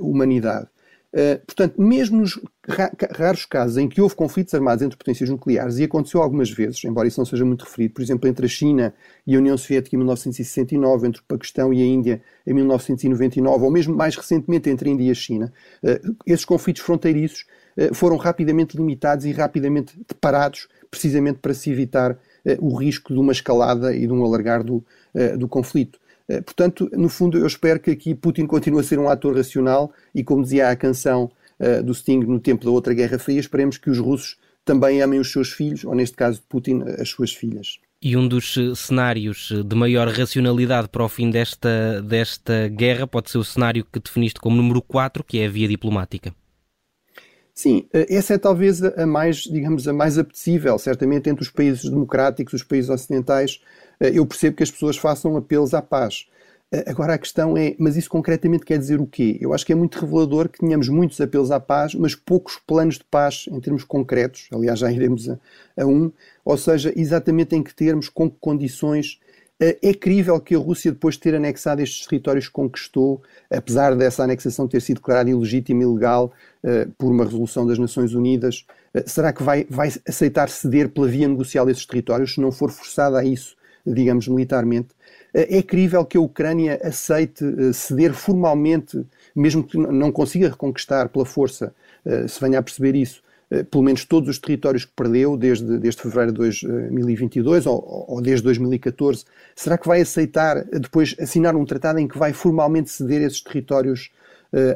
humanidade. 0.00 0.66
Uh, 1.10 1.40
portanto, 1.46 1.80
mesmo 1.80 2.20
nos 2.20 2.38
ra 2.68 2.92
raros 3.12 3.46
casos 3.46 3.78
em 3.78 3.88
que 3.88 3.98
houve 3.98 4.14
conflitos 4.14 4.52
armados 4.52 4.82
entre 4.82 4.98
potências 4.98 5.30
nucleares, 5.30 5.78
e 5.78 5.84
aconteceu 5.84 6.20
algumas 6.20 6.50
vezes, 6.50 6.84
embora 6.84 7.08
isso 7.08 7.18
não 7.18 7.24
seja 7.24 7.46
muito 7.46 7.64
referido, 7.64 7.94
por 7.94 8.02
exemplo, 8.02 8.28
entre 8.28 8.44
a 8.44 8.48
China 8.48 8.92
e 9.26 9.34
a 9.34 9.38
União 9.38 9.56
Soviética 9.56 9.96
em 9.96 9.98
1969, 9.98 11.08
entre 11.08 11.22
o 11.22 11.24
Paquistão 11.24 11.72
e 11.72 11.82
a 11.82 11.86
Índia 11.86 12.20
em 12.46 12.52
1999, 12.52 13.64
ou 13.64 13.70
mesmo 13.70 13.96
mais 13.96 14.16
recentemente 14.16 14.68
entre 14.68 14.90
a 14.90 14.92
Índia 14.92 15.04
e 15.04 15.10
a 15.10 15.14
China, 15.14 15.50
uh, 15.82 16.16
esses 16.26 16.44
conflitos 16.44 16.82
fronteiriços 16.82 17.46
uh, 17.78 17.94
foram 17.94 18.18
rapidamente 18.18 18.76
limitados 18.76 19.24
e 19.24 19.32
rapidamente 19.32 19.98
parados, 20.20 20.68
precisamente 20.90 21.38
para 21.38 21.54
se 21.54 21.70
evitar 21.70 22.18
o 22.60 22.74
risco 22.74 23.12
de 23.12 23.18
uma 23.18 23.32
escalada 23.32 23.94
e 23.94 24.06
de 24.06 24.12
um 24.12 24.24
alargar 24.24 24.64
do, 24.64 24.82
do 25.38 25.46
conflito. 25.46 25.98
Eh, 26.28 26.42
portanto, 26.42 26.90
no 26.92 27.08
fundo, 27.08 27.38
eu 27.38 27.46
espero 27.46 27.80
que 27.80 27.90
aqui 27.90 28.14
Putin 28.14 28.46
continue 28.46 28.80
a 28.80 28.84
ser 28.84 28.98
um 28.98 29.08
ator 29.08 29.34
racional 29.34 29.92
e, 30.14 30.22
como 30.22 30.42
dizia 30.42 30.68
a 30.68 30.76
canção 30.76 31.30
uh, 31.58 31.82
do 31.82 31.94
Sting 31.94 32.20
no 32.20 32.38
tempo 32.38 32.64
da 32.64 32.70
outra 32.70 32.92
Guerra 32.92 33.18
Fria, 33.18 33.40
esperemos 33.40 33.78
que 33.78 33.88
os 33.88 33.98
russos 33.98 34.36
também 34.64 35.00
amem 35.00 35.18
os 35.18 35.32
seus 35.32 35.50
filhos, 35.50 35.84
ou 35.84 35.94
neste 35.94 36.14
caso 36.14 36.40
de 36.40 36.46
Putin, 36.46 36.82
as 37.00 37.08
suas 37.08 37.32
filhas. 37.32 37.78
E 38.02 38.16
um 38.16 38.28
dos 38.28 38.56
eh, 38.58 38.74
cenários 38.76 39.50
de 39.64 39.74
maior 39.74 40.06
racionalidade 40.08 40.88
para 40.88 41.02
o 41.02 41.08
fim 41.08 41.30
desta, 41.30 42.02
desta 42.02 42.68
guerra 42.68 43.06
pode 43.06 43.30
ser 43.30 43.38
o 43.38 43.44
cenário 43.44 43.84
que 43.90 43.98
definiste 43.98 44.38
como 44.38 44.56
número 44.56 44.82
4, 44.82 45.24
que 45.24 45.38
é 45.38 45.46
a 45.46 45.50
via 45.50 45.66
diplomática. 45.66 46.32
Sim, 47.58 47.88
essa 47.92 48.34
é 48.34 48.38
talvez 48.38 48.80
a 48.84 49.04
mais, 49.04 49.38
digamos, 49.38 49.88
a 49.88 49.92
mais 49.92 50.16
apetecível, 50.16 50.78
certamente 50.78 51.28
entre 51.28 51.42
os 51.42 51.50
países 51.50 51.90
democráticos, 51.90 52.54
os 52.54 52.62
países 52.62 52.88
ocidentais, 52.88 53.60
eh, 53.60 53.87
eu 54.00 54.26
percebo 54.26 54.56
que 54.56 54.62
as 54.62 54.70
pessoas 54.70 54.96
façam 54.96 55.36
apelos 55.36 55.74
à 55.74 55.82
paz. 55.82 56.26
Eh, 56.70 56.84
agora 56.86 57.14
a 57.14 57.18
questão 57.18 57.56
é, 57.56 57.74
mas 57.78 57.96
isso 57.96 58.10
concretamente 58.10 58.64
quer 58.64 58.78
dizer 58.78 59.00
o 59.00 59.06
quê? 59.06 59.38
Eu 59.40 59.54
acho 59.54 59.64
que 59.64 59.72
é 59.72 59.74
muito 59.74 59.98
revelador 59.98 60.48
que 60.48 60.58
tenhamos 60.58 60.88
muitos 60.88 61.20
apelos 61.20 61.50
à 61.50 61.58
paz, 61.58 61.94
mas 61.94 62.14
poucos 62.14 62.58
planos 62.66 62.96
de 62.98 63.04
paz 63.04 63.46
em 63.50 63.58
termos 63.60 63.84
concretos. 63.84 64.48
Aliás, 64.52 64.78
já 64.78 64.90
iremos 64.92 65.28
a, 65.30 65.38
a 65.78 65.86
um. 65.86 66.12
Ou 66.44 66.56
seja, 66.56 66.92
exatamente 66.94 67.56
em 67.56 67.62
que 67.62 67.74
termos, 67.74 68.08
com 68.08 68.30
que 68.30 68.36
condições. 68.40 69.18
Eh, 69.60 69.78
é 69.82 69.94
crível 69.94 70.38
que 70.40 70.54
a 70.54 70.58
Rússia, 70.58 70.92
depois 70.92 71.14
de 71.14 71.22
ter 71.22 71.34
anexado 71.34 71.80
estes 71.82 72.06
territórios 72.06 72.46
que 72.46 72.52
conquistou, 72.52 73.22
apesar 73.50 73.96
dessa 73.96 74.22
anexação 74.22 74.68
ter 74.68 74.80
sido 74.82 74.98
declarada 74.98 75.30
ilegítima 75.30 75.82
e 75.82 75.84
ilegal 75.84 76.32
por 76.98 77.10
uma 77.12 77.24
resolução 77.24 77.66
das 77.66 77.78
Nações 77.78 78.14
Unidas, 78.14 78.66
será 79.06 79.32
que 79.32 79.42
vai, 79.42 79.64
vai 79.70 79.92
aceitar 80.06 80.48
ceder 80.48 80.88
pela 80.88 81.06
via 81.06 81.28
negocial 81.28 81.70
esses 81.70 81.86
territórios 81.86 82.34
se 82.34 82.40
não 82.40 82.50
for 82.50 82.70
forçada 82.70 83.18
a 83.18 83.24
isso 83.24 83.56
digamos, 83.92 84.28
militarmente, 84.28 84.88
eh, 85.34 85.58
é 85.58 85.62
crível 85.62 86.04
que 86.04 86.16
a 86.16 86.20
Ucrânia 86.20 86.80
aceite 86.82 87.44
eh, 87.44 87.72
ceder 87.72 88.12
formalmente, 88.12 89.04
mesmo 89.34 89.62
que 89.62 89.76
não 89.76 90.10
consiga 90.10 90.48
reconquistar 90.48 91.08
pela 91.08 91.24
força, 91.24 91.74
eh, 92.04 92.26
se 92.26 92.40
venha 92.40 92.58
a 92.58 92.62
perceber 92.62 92.94
isso, 92.94 93.22
pelo 93.70 93.82
menos 93.82 94.04
todos 94.04 94.28
os 94.28 94.38
territórios 94.38 94.84
que 94.84 94.92
perdeu 94.94 95.34
desde, 95.34 95.78
desde 95.78 96.02
fevereiro 96.02 96.32
de 96.32 96.36
2022 96.36 97.64
ou, 97.64 98.06
ou 98.06 98.20
desde 98.20 98.44
2014, 98.44 99.24
será 99.56 99.78
que 99.78 99.88
vai 99.88 100.02
aceitar 100.02 100.62
depois 100.64 101.16
assinar 101.18 101.56
um 101.56 101.64
tratado 101.64 101.98
em 101.98 102.06
que 102.06 102.18
vai 102.18 102.34
formalmente 102.34 102.90
ceder 102.90 103.22
esses 103.22 103.40
territórios 103.40 104.10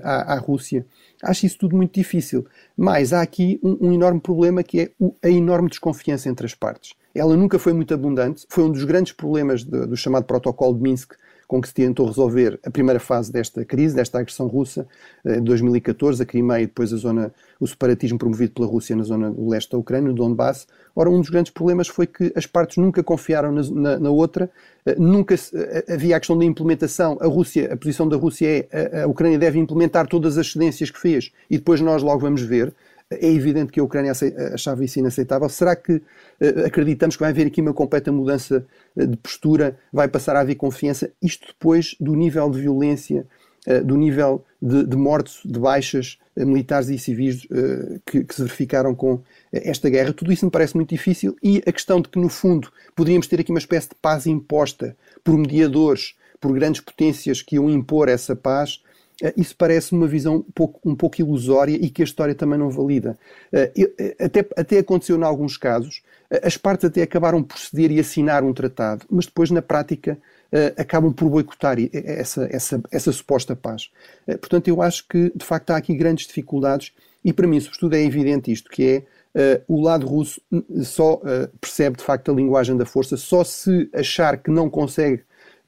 à, 0.03 0.33
à, 0.33 0.39
Rússia? 0.39 0.87
Acho 1.23 1.47
isso 1.47 1.59
tudo 1.59 1.77
muito 1.77 1.95
difícil. 1.95 2.45
Mas 2.77 3.13
há 3.13 3.23
aqui 3.23 3.61
um, 3.63 3.89
um 3.89 3.93
enorme 3.93 4.21
problema 4.21 4.63
que 4.63 4.81
é 4.81 4.91
o, 4.99 5.15
a 5.23 5.29
enorme 5.29 5.69
desconfiança 5.69 6.29
entre 6.29 6.45
as 6.45 6.55
partes. 6.55 6.95
Ela 7.15 7.37
nunca 7.37 7.59
foi 7.59 7.73
muito 7.73 7.93
abundante, 7.93 8.47
foi 8.49 8.65
um 8.65 8.71
dos 8.71 8.85
grandes 8.85 9.13
problemas 9.13 9.63
de, 9.63 9.87
do 9.87 9.97
chamado 9.97 10.25
Protocolo 10.25 10.75
de 10.75 10.83
Minsk, 10.83 11.13
com 11.53 11.61
que 11.61 11.69
se 11.69 11.75
tentou 11.75 12.07
resolver 12.07 12.59
a 12.65 12.71
primeira 12.71 12.99
fase 12.99 13.31
desta 13.31 13.63
crise, 13.63 13.95
desta 13.95 14.19
agressão 14.19 14.47
russa, 14.47 14.87
eh, 15.23 15.35
de 15.35 15.43
2014, 15.43 16.23
a 16.23 16.25
Crimeia 16.25 16.63
e 16.63 16.67
depois 16.67 16.95
a 16.95 16.97
zona, 16.97 17.31
o 17.61 17.67
separatismo 17.67 18.19
promovido 18.19 18.55
pela 18.55 18.67
Rússia 18.67 18.97
na 18.97 19.03
zona 19.03 19.31
do 19.31 19.47
leste 19.51 19.71
da 19.71 19.77
Ucrânia, 19.77 20.09
no 20.09 20.15
Donbass. 20.15 20.67
Ora, 20.97 21.11
um 21.11 21.21
dos 21.21 21.29
grandes 21.29 21.53
problemas 21.53 21.89
foi 21.89 22.07
que 22.07 22.33
as 22.35 22.47
partes 22.47 22.79
nunca 22.79 23.03
confiaram 23.03 23.53
na, 23.53 23.63
na, 23.71 23.99
na 23.99 24.09
outra, 24.09 24.51
eh, 24.87 24.97
nunca 24.99 25.35
eh, 25.35 25.85
havia 25.91 26.17
a 26.17 26.21
questão 26.21 26.39
da 26.39 26.45
implementação. 26.47 27.19
A 27.21 27.27
Rússia, 27.27 27.71
a 27.71 27.77
posição 27.77 28.09
da 28.09 28.17
Rússia 28.17 28.47
é 28.73 29.01
a, 29.01 29.03
a 29.03 29.07
Ucrânia 29.07 29.39
deve 29.39 29.59
implementar 29.59 30.07
todas 30.07 30.39
as 30.39 30.53
cedências 30.53 30.91
que 30.91 30.99
fez 30.99 31.33
e 31.51 31.59
depois 31.59 31.83
nós 31.83 32.03
logo 32.03 32.21
vamos 32.21 32.41
ver 32.41 32.73
é 33.21 33.27
evidente 33.27 33.73
que 33.73 33.81
a 33.81 33.85
Ucrânia 33.85 34.13
achava 34.53 34.85
isso 34.85 34.99
inaceitável. 34.99 35.49
Será 35.49 35.75
que 35.77 35.95
uh, 35.95 36.67
acreditamos 36.67 37.17
que 37.17 37.21
vai 37.21 37.31
haver 37.31 37.47
aqui 37.47 37.61
uma 37.61 37.75
completa 37.75 38.13
mudança 38.13 38.67
uh, 38.97 39.07
de 39.07 39.17
postura? 39.17 39.77
Vai 39.93 40.09
passar 40.09 40.37
a 40.37 40.41
haver 40.41 40.55
confiança? 40.55 41.11
Isto 41.21 41.49
depois 41.49 41.97
do 42.01 42.15
nível 42.15 42.51
de 42.51 42.61
violência, 42.61 43.27
uh, 43.67 43.85
do 43.85 43.97
nível 43.97 44.45
de, 44.61 44.87
de 44.87 44.97
mortes, 44.97 45.41
de 45.45 45.59
baixas 45.59 46.19
militares 46.35 46.89
e 46.89 46.99
civis 46.99 47.47
que, 48.07 48.25
que, 48.25 48.35
se 48.35 48.41
verificaram 48.41 48.95
com 48.95 49.21
esta 49.53 49.91
guerra. 49.91 50.15
Tudo 50.15 50.33
isso 50.33 50.47
me 50.47 50.51
parece 50.51 50.75
muito 50.75 50.89
difícil 50.89 51.37
e 51.43 51.63
a 51.67 51.71
questão 51.71 52.01
de 52.01 52.09
que, 52.09 52.19
no 52.19 52.31
fundo, 52.31 52.73
poderíamos 52.97 53.27
ter 53.27 53.39
aqui 53.39 53.51
uma 53.51 53.59
espécie 53.59 53.91
de 53.91 53.97
paz 53.97 54.27
imposta 54.27 54.97
por 55.23 55.37
mediadores, 55.37 56.15
por 56.41 56.53
grandes 56.55 56.81
potências 56.81 57.43
que 57.43 57.57
iam 57.57 57.69
impor 57.69 58.09
essa 58.09 58.35
paz 58.35 58.81
eh, 58.83 58.92
isso 59.37 59.55
parece 59.57 59.93
uma 59.93 60.07
visão 60.07 60.37
um 60.37 60.43
pouco, 60.43 60.81
um 60.85 60.97
pouco, 60.97 61.21
ilusória 61.21 61.77
e 61.77 61.89
que 61.89 62.03
a 62.03 62.05
história 62.05 62.35
também 62.35 62.59
não 62.59 62.71
valida. 62.71 63.17
Eh, 63.53 63.73
eh, 63.99 64.17
até, 64.19 64.47
até 64.57 64.79
aconteceu 64.79 65.17
em 65.17 65.23
alguns 65.23 65.57
casos, 65.57 66.03
as 66.43 66.57
partes 66.57 66.87
até 66.87 67.03
acabaram 67.03 67.43
por 67.43 67.59
ceder 67.59 67.93
e 67.93 68.01
assinar 68.01 68.43
um 68.43 68.53
tratado, 68.53 69.05
mas 69.11 69.27
depois, 69.27 69.51
na 69.51 69.61
prática, 69.61 70.19
acabam 70.77 71.13
por 71.13 71.29
boicotar 71.29 71.77
essa, 71.93 72.49
essa, 72.51 72.83
essa 72.91 73.13
suposta 73.13 73.55
paz. 73.55 73.91
Portanto, 74.27 74.69
eu 74.69 74.81
acho 74.81 75.07
que, 75.07 75.31
de 75.35 75.45
facto, 75.45 75.71
há 75.71 75.77
aqui 75.77 75.95
grandes 75.95 76.27
dificuldades 76.27 76.93
e, 77.23 77.35
para 77.35 77.47
mim, 77.47 77.61
sobretudo, 77.61 77.97
é 77.97 78.03
evidente 78.03 78.51
isto, 78.51 78.71
que 78.71 79.05
é 79.35 79.61
o 79.69 79.83
lado 79.83 80.07
russo 80.07 80.41
só 80.83 81.21
percebe 81.61 81.99
de 81.99 82.05
facto 82.05 82.31
a 82.31 82.35
linguagem 82.35 82.77
da 82.79 82.87
força 82.87 83.17
só 83.17 83.45
se 83.45 83.91
achar 83.93 84.39
que 84.39 84.51
não 84.51 84.71
consegue 84.71 85.23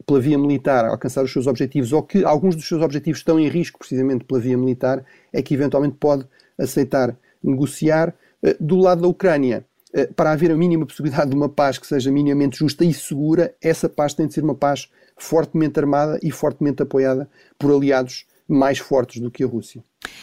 pela 0.07 0.21
via 0.21 0.39
militar 0.39 0.85
alcançar 0.85 1.25
os 1.25 1.33
seus 1.33 1.47
objetivos 1.47 1.93
ou 1.93 2.03
que 2.03 2.25
alguns 2.25 2.55
dos 2.57 2.67
seus 2.67 2.83
objetivos 2.83 3.21
estão 3.21 3.39
em 3.39 3.49
risco 3.49 3.79
precisamente 3.79 4.25
pela 4.25 4.41
via 4.41 4.57
militar, 4.57 5.05
é 5.33 5.43
que 5.43 5.55
eventualmente 5.55 5.97
pode 5.99 6.27
aceitar 6.59 7.17
negociar. 7.43 8.15
Eh, 8.43 8.57
do 8.61 8.77
lado 8.77 9.03
da 9.03 9.09
Ucrânia, 9.09 9.65
eh, 9.93 10.07
para 10.07 10.33
haver 10.33 10.51
a 10.51 10.57
mínima 10.57 10.87
possibilidade 10.87 11.31
de 11.31 11.37
uma 11.37 11.49
paz 11.49 11.79
que 11.79 11.87
seja 11.87 12.11
minimamente 12.11 12.59
justa 12.59 12.85
e 12.85 12.93
segura, 12.93 13.55
essa 13.63 13.89
paz 13.89 14.15
tem 14.15 14.27
de 14.27 14.35
ser 14.35 14.43
uma 14.43 14.55
paz 14.55 14.89
fortemente 15.17 15.79
armada 15.79 16.19
e 16.23 16.31
fortemente 16.31 16.83
apoiada 16.83 17.29
por 17.59 17.73
aliados 17.73 18.27
mais 18.47 18.79
fortes 18.79 19.21
do 19.21 19.31
que 19.31 19.45
a 19.45 19.47
Rússia. 19.47 19.83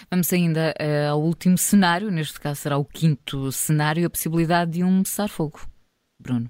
Vamos 0.09 0.31
ainda 0.31 0.73
uh, 0.79 1.11
ao 1.11 1.21
último 1.21 1.57
cenário, 1.57 2.11
neste 2.11 2.39
caso 2.39 2.61
será 2.61 2.77
o 2.77 2.85
quinto 2.85 3.51
cenário, 3.51 4.05
a 4.05 4.09
possibilidade 4.09 4.71
de 4.71 4.83
um 4.83 5.03
cessar-fogo. 5.03 5.61
Bruno. 6.19 6.49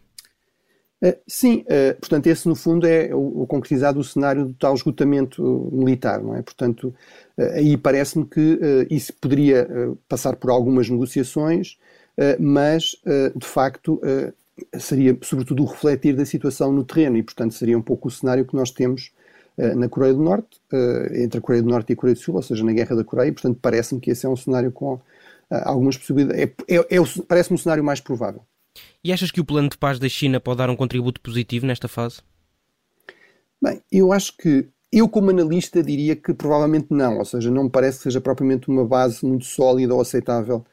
Uh, 1.03 1.17
sim, 1.27 1.65
uh, 1.65 1.99
portanto, 1.99 2.27
esse 2.27 2.47
no 2.47 2.55
fundo 2.55 2.85
é 2.85 3.09
o, 3.13 3.47
concretizado 3.47 3.99
o 3.99 4.03
cenário 4.03 4.45
do 4.45 4.53
tal 4.53 4.75
esgotamento 4.75 5.69
militar, 5.71 6.21
não 6.21 6.35
é? 6.35 6.41
Portanto, 6.43 6.93
aí 7.55 7.75
parece-me 7.75 8.25
que 8.25 8.59
isso 8.89 9.11
poderia 9.19 9.67
passar 10.07 10.35
por 10.35 10.51
algumas 10.51 10.87
negociações, 10.89 11.77
mas 12.39 12.95
de 13.35 13.47
facto 13.47 13.99
seria 14.77 15.17
sobretudo 15.23 15.63
o 15.63 15.65
refletir 15.65 16.15
da 16.15 16.23
situação 16.23 16.71
no 16.71 16.83
terreno 16.83 17.17
e, 17.17 17.23
portanto, 17.23 17.55
seria 17.55 17.75
um 17.75 17.81
pouco 17.81 18.09
o 18.09 18.11
cenário 18.11 18.45
que 18.45 18.55
nós 18.55 18.69
temos 18.69 19.11
na 19.57 19.89
Coreia 19.89 20.13
do 20.13 20.21
Norte, 20.21 20.61
entre 21.15 21.39
a 21.39 21.41
Coreia 21.41 21.63
do 21.63 21.69
Norte 21.69 21.89
e 21.89 21.93
a 21.93 21.95
Coreia 21.95 22.15
do 22.15 22.21
Sul, 22.21 22.35
ou 22.35 22.43
seja, 22.43 22.63
na 22.63 22.73
Guerra 22.73 22.95
da 22.95 23.03
Coreia, 23.03 23.29
e, 23.29 23.31
portanto, 23.31 23.57
parece-me 23.59 23.99
que 23.99 24.11
esse 24.11 24.25
é 24.25 24.29
um 24.29 24.35
cenário 24.35 24.71
com 24.71 24.99
algumas 25.49 25.97
possibilidades, 25.97 26.53
é, 26.69 26.75
é, 26.75 26.77
é 26.77 26.97
parece-me 27.27 27.55
um 27.55 27.57
cenário 27.57 27.83
mais 27.83 27.99
provável. 27.99 28.43
E 29.03 29.11
achas 29.11 29.31
que 29.31 29.41
o 29.41 29.45
plano 29.45 29.69
de 29.69 29.77
paz 29.77 29.99
da 29.99 30.07
China 30.07 30.39
pode 30.39 30.59
dar 30.59 30.69
um 30.69 30.75
contributo 30.75 31.19
positivo 31.21 31.65
nesta 31.65 31.87
fase? 31.87 32.21
Bem, 33.61 33.81
eu 33.91 34.11
acho 34.11 34.35
que 34.37 34.67
eu, 34.91 35.07
como 35.07 35.29
analista, 35.29 35.81
diria 35.81 36.15
que 36.15 36.33
provavelmente 36.33 36.87
não, 36.89 37.19
ou 37.19 37.25
seja, 37.25 37.49
não 37.49 37.65
me 37.65 37.69
parece 37.69 37.97
que 37.97 38.03
seja 38.03 38.19
propriamente 38.19 38.69
uma 38.69 38.85
base 38.85 39.25
muito 39.25 39.45
sólida 39.45 39.93
ou 39.93 40.01
aceitável. 40.01 40.65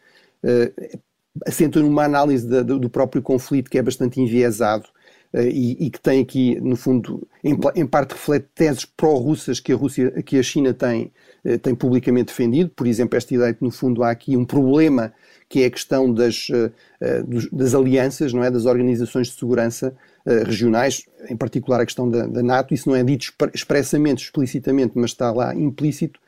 Uh, 0.42 0.98
assenta 1.46 1.80
numa 1.80 2.04
análise 2.04 2.48
da, 2.48 2.62
do 2.62 2.90
próprio 2.90 3.22
conflito 3.22 3.70
que 3.70 3.78
é 3.78 3.82
bastante 3.82 4.20
enviesado 4.20 4.88
e, 5.34 5.86
e, 5.86 5.90
que 5.90 6.00
tem 6.00 6.20
aqui, 6.22 6.58
no 6.60 6.76
fundo, 6.76 7.26
em, 7.44 7.56
em 7.74 7.86
parte 7.86 8.12
reflete 8.12 8.46
teses 8.54 8.84
pró-russas 8.84 9.60
que 9.60 9.72
a 9.72 9.76
Rússia, 9.76 10.10
que 10.22 10.38
a 10.38 10.42
China 10.42 10.72
tem, 10.72 11.12
uh, 11.44 11.58
tem 11.58 11.74
publicamente 11.74 12.28
defendido. 12.28 12.70
Por 12.74 12.86
exemplo, 12.86 13.16
esta 13.16 13.34
ideia 13.34 13.52
de 13.52 13.58
que, 13.58 13.64
no 13.64 13.70
fundo, 13.70 14.02
há 14.02 14.10
aqui 14.10 14.36
um 14.36 14.44
problema 14.44 15.12
que 15.48 15.62
é 15.62 15.66
a 15.66 15.70
questão 15.70 16.12
das, 16.12 16.48
eh, 16.52 16.70
eh, 17.00 17.22
das 17.50 17.74
alianças, 17.74 18.32
não 18.32 18.44
é, 18.44 18.50
das 18.50 18.66
organizações 18.66 19.28
de 19.28 19.38
segurança 19.38 19.96
eh, 20.26 20.44
regionais, 20.44 21.04
em 21.28 21.36
particular 21.36 21.80
a 21.80 21.86
questão 21.86 22.08
da, 22.08 22.26
da 22.26 22.42
NATO. 22.42 22.74
Isso 22.74 22.88
não 22.88 22.94
é 22.94 23.02
dito 23.02 23.32
expressamente, 23.54 24.24
explicitamente, 24.24 24.92
mas 24.94 25.10
está 25.10 25.32
lá 25.32 25.54
implícito. 25.54 26.20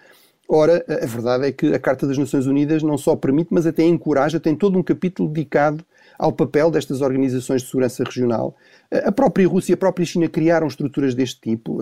Ora, 0.48 0.84
a 0.88 1.06
verdade 1.06 1.46
é 1.46 1.52
que 1.52 1.72
a 1.74 1.78
Carta 1.78 2.06
das 2.06 2.16
Nações 2.16 2.46
Unidas 2.46 2.82
não 2.82 2.96
só 2.96 3.14
permite, 3.14 3.48
mas 3.52 3.66
até 3.66 3.84
encoraja, 3.84 4.40
tem 4.40 4.56
todo 4.56 4.78
um 4.78 4.82
capítulo 4.82 5.28
dedicado 5.28 5.84
ao 6.20 6.32
papel 6.32 6.70
destas 6.70 7.00
organizações 7.00 7.62
de 7.62 7.68
segurança 7.68 8.04
regional. 8.04 8.54
A 8.90 9.10
própria 9.10 9.48
Rússia 9.48 9.72
e 9.72 9.74
a 9.74 9.76
própria 9.76 10.04
China 10.04 10.28
criaram 10.28 10.66
estruturas 10.66 11.14
deste 11.14 11.40
tipo. 11.40 11.80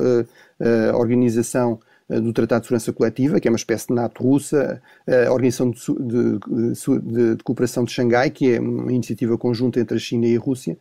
A 0.61 0.97
Organização 0.97 1.81
eh, 2.09 2.21
do 2.21 2.33
Tratado 2.33 2.63
de 2.63 2.69
Segurança 2.69 2.93
Coletiva, 2.93 3.41
que 3.41 3.49
é 3.49 3.51
uma 3.51 3.57
espécie 3.57 3.89
de 3.89 3.95
NATO 3.95 4.23
russa, 4.23 4.81
a 5.07 5.33
Organização 5.33 5.71
de, 5.71 5.79
de, 5.79 7.03
de, 7.03 7.37
de, 7.37 7.45
Cooperação 7.45 7.85
de 7.85 7.93
Xangai, 7.93 8.31
que 8.31 8.55
é 8.55 8.61
uma 8.61 8.93
iniciativa 8.93 9.37
conjunta 9.37 9.81
entre 9.81 9.97
a 9.97 10.01
China 10.01 10.27
e 10.27 10.37
a 10.37 10.41
Rússia. 10.41 10.79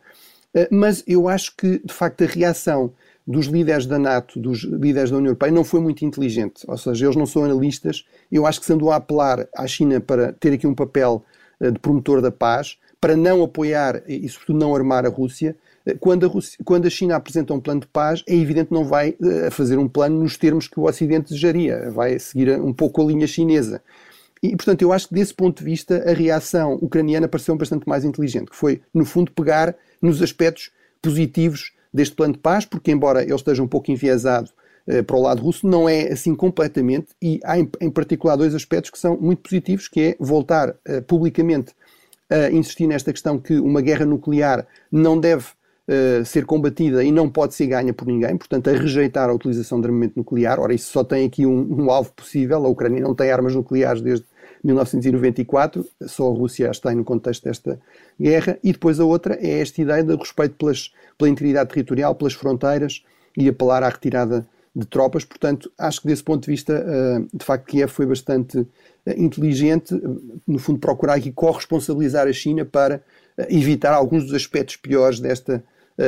Eh, 0.54 0.68
mas 0.70 1.04
eu 1.06 1.28
acho 1.28 1.54
que, 1.56 1.80
de 1.84 1.92
facto, 1.92 2.24
a 2.24 2.26
reação 2.26 2.92
dos 3.26 3.46
líderes 3.46 3.84
da 3.86 3.98
NATO, 3.98 4.40
dos 4.40 4.64
líderes 4.64 5.10
da 5.10 5.18
União 5.18 5.28
Europeia, 5.28 5.52
não 5.52 5.64
foi 5.64 5.80
muito 5.80 6.04
inteligente. 6.04 6.64
Ou 6.66 6.78
seja, 6.78 7.04
eles 7.06 7.16
não 7.16 7.26
são 7.26 7.44
analistas. 7.44 8.06
Eu 8.32 8.46
acho 8.46 8.60
que 8.60 8.66
se 8.66 8.72
andou 8.72 8.90
a 8.90 8.96
apelar 8.96 9.46
à 9.54 9.66
China 9.66 10.00
para 10.00 10.32
ter 10.32 10.54
aqui 10.54 10.66
um 10.66 10.74
papel 10.74 11.22
eh, 11.60 11.70
de 11.70 11.78
promotor 11.78 12.22
da 12.22 12.30
paz, 12.30 12.78
para 13.00 13.16
não 13.16 13.42
apoiar 13.42 14.02
e, 14.08 14.28
sobretudo, 14.28 14.58
não 14.58 14.74
armar 14.74 15.06
a 15.06 15.08
Rússia, 15.08 15.56
quando 16.00 16.26
a, 16.26 16.28
Rússia, 16.28 16.58
quando 16.64 16.86
a 16.86 16.90
China 16.90 17.16
apresenta 17.16 17.54
um 17.54 17.60
plano 17.60 17.80
de 17.80 17.86
paz, 17.86 18.22
é 18.26 18.34
evidente 18.34 18.68
que 18.68 18.74
não 18.74 18.84
vai 18.84 19.10
uh, 19.20 19.50
fazer 19.50 19.78
um 19.78 19.88
plano 19.88 20.22
nos 20.22 20.36
termos 20.36 20.68
que 20.68 20.78
o 20.78 20.84
Ocidente 20.84 21.30
desejaria, 21.30 21.90
vai 21.90 22.18
seguir 22.18 22.50
um 22.60 22.72
pouco 22.72 23.00
a 23.00 23.04
linha 23.04 23.26
chinesa. 23.26 23.82
E, 24.42 24.50
portanto, 24.50 24.82
eu 24.82 24.92
acho 24.92 25.08
que 25.08 25.14
desse 25.14 25.34
ponto 25.34 25.58
de 25.58 25.64
vista 25.64 26.08
a 26.08 26.12
reação 26.12 26.74
ucraniana 26.74 27.26
pareceu 27.26 27.56
bastante 27.56 27.88
mais 27.88 28.04
inteligente, 28.04 28.50
que 28.50 28.56
foi, 28.56 28.80
no 28.92 29.04
fundo, 29.04 29.32
pegar 29.32 29.74
nos 30.00 30.20
aspectos 30.22 30.70
positivos 31.00 31.72
deste 31.92 32.14
plano 32.14 32.34
de 32.34 32.40
paz, 32.40 32.64
porque, 32.64 32.90
embora 32.90 33.22
ele 33.22 33.34
esteja 33.34 33.62
um 33.62 33.68
pouco 33.68 33.90
enviesado 33.90 34.50
uh, 34.86 35.02
para 35.04 35.16
o 35.16 35.22
lado 35.22 35.42
russo, 35.42 35.66
não 35.66 35.88
é 35.88 36.12
assim 36.12 36.34
completamente, 36.34 37.08
e 37.22 37.40
há 37.44 37.58
em, 37.58 37.68
em, 37.80 37.90
particular 37.90 38.36
dois 38.36 38.54
aspectos 38.54 38.90
que 38.90 38.98
são 38.98 39.16
muito 39.16 39.42
positivos, 39.42 39.88
que 39.88 40.00
é 40.00 40.16
voltar 40.20 40.74
publicamente 41.06 41.72
a 42.30 42.50
insistir 42.50 42.86
nesta 42.86 43.12
questão 43.12 43.38
que 43.38 43.58
uma 43.58 43.80
guerra 43.80 44.04
nuclear 44.04 44.66
não 44.90 45.18
deve 45.18 45.46
uh, 45.88 46.24
ser 46.24 46.44
combatida 46.44 47.02
e 47.02 47.10
não 47.10 47.28
pode 47.28 47.54
ser 47.54 47.66
ganha 47.66 47.92
por 47.92 48.06
ninguém, 48.06 48.36
portanto, 48.36 48.68
a 48.68 48.72
rejeitar 48.72 49.30
a 49.30 49.32
utilização 49.32 49.80
de 49.80 49.86
armamento 49.86 50.14
nuclear. 50.16 50.60
Ora, 50.60 50.74
isso 50.74 50.92
só 50.92 51.02
tem 51.02 51.26
aqui 51.26 51.46
um, 51.46 51.84
um 51.84 51.90
alvo 51.90 52.12
possível. 52.12 52.64
A 52.64 52.68
Ucrânia 52.68 53.00
não 53.00 53.14
tem 53.14 53.30
armas 53.30 53.54
nucleares 53.54 54.02
desde 54.02 54.26
1994, 54.62 55.86
só 56.02 56.28
a 56.28 56.34
Rússia 56.34 56.70
as 56.70 56.78
tem 56.78 56.94
no 56.94 57.04
contexto 57.04 57.44
desta 57.44 57.80
guerra. 58.20 58.58
E 58.62 58.72
depois 58.72 59.00
a 59.00 59.04
outra 59.04 59.38
é 59.40 59.60
esta 59.60 59.80
ideia 59.80 60.02
de 60.02 60.14
respeito 60.14 60.56
pelas, 60.56 60.92
pela 61.16 61.30
integridade 61.30 61.70
territorial, 61.70 62.14
pelas 62.14 62.34
fronteiras 62.34 63.02
e 63.36 63.48
apelar 63.48 63.82
à 63.82 63.88
retirada 63.88 64.46
de 64.78 64.86
tropas. 64.86 65.24
Portanto, 65.24 65.70
acho 65.76 66.00
que 66.00 66.06
desse 66.06 66.22
ponto 66.22 66.44
de 66.44 66.50
vista, 66.50 66.72
uh, 66.72 67.36
de 67.36 67.44
facto, 67.44 67.66
Kiev 67.66 67.90
foi 67.90 68.06
bastante 68.06 68.58
uh, 68.58 68.68
inteligente, 69.16 69.94
no 70.46 70.58
fundo, 70.58 70.78
procurar 70.78 71.14
aqui 71.14 71.32
corresponsabilizar 71.32 72.26
a 72.26 72.32
China 72.32 72.64
para 72.64 73.02
evitar 73.48 73.92
alguns 73.92 74.24
dos 74.24 74.34
aspectos 74.34 74.76
piores 74.76 75.20
desta 75.20 75.62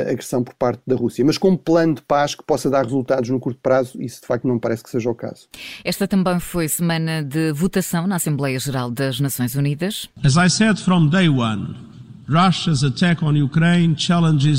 agressão 0.08 0.42
por 0.44 0.54
parte 0.54 0.80
da 0.86 0.94
Rússia. 0.94 1.24
Mas 1.24 1.36
com 1.36 1.50
um 1.50 1.56
plano 1.56 1.94
de 1.94 2.02
paz 2.02 2.34
que 2.34 2.44
possa 2.44 2.70
dar 2.70 2.84
resultados 2.84 3.28
no 3.28 3.40
curto 3.40 3.58
prazo, 3.60 4.00
isso 4.00 4.20
de 4.20 4.26
facto 4.26 4.46
não 4.46 4.54
me 4.54 4.60
parece 4.60 4.84
que 4.84 4.90
seja 4.90 5.10
o 5.10 5.14
caso. 5.14 5.48
Esta 5.84 6.06
também 6.06 6.38
foi 6.38 6.68
semana 6.68 7.24
de 7.24 7.52
votação 7.52 8.06
na 8.06 8.16
Assembleia 8.16 8.58
Geral 8.58 8.90
das 8.90 9.18
Nações 9.18 9.54
Unidas. 9.54 10.08
As 10.24 10.36
I 10.36 10.48
said 10.48 10.78
from 10.78 11.08
day 11.08 11.28
one, 11.28 11.89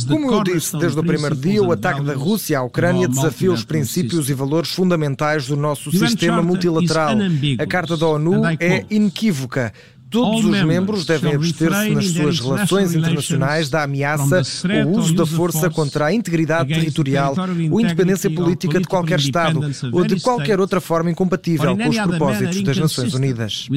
como 0.06 0.30
eu 0.30 0.44
disse 0.44 0.78
desde 0.78 1.00
o 1.00 1.04
primeiro 1.04 1.36
dia, 1.38 1.64
o 1.64 1.72
ataque 1.72 2.02
da 2.04 2.14
Rússia 2.14 2.60
à 2.60 2.64
Ucrânia 2.64 3.08
desafia 3.08 3.50
os 3.52 3.64
princípios 3.64 4.30
e 4.30 4.34
valores 4.34 4.72
fundamentais 4.72 5.48
do 5.48 5.56
nosso 5.56 5.90
sistema 5.90 6.42
multilateral. 6.42 7.16
A 7.58 7.66
Carta 7.66 7.96
da 7.96 8.08
ONU 8.08 8.42
é 8.60 8.86
inequívoca. 8.90 9.72
Todos 10.10 10.44
os 10.44 10.62
membros 10.64 11.06
devem 11.06 11.34
abster-se 11.34 11.90
nas 11.92 12.08
suas 12.08 12.40
relações 12.42 12.94
internacionais 12.94 13.70
da 13.70 13.84
ameaça 13.84 14.42
ou 14.86 15.00
uso 15.00 15.16
da 15.16 15.26
força 15.26 15.70
contra 15.70 16.08
a 16.08 16.14
integridade 16.14 16.74
territorial 16.74 17.34
ou 17.72 17.80
independência 17.80 18.30
política 18.30 18.82
de 18.82 18.88
qualquer 18.88 19.20
Estado 19.20 19.62
ou 19.94 20.04
de 20.06 20.20
qualquer 20.20 20.60
outra 20.60 20.82
forma 20.82 21.10
incompatível 21.10 21.78
com 21.78 21.88
os 21.88 21.98
propósitos 21.98 22.62
das 22.64 22.78
Nações 22.78 23.14
Unidas. 23.14 23.68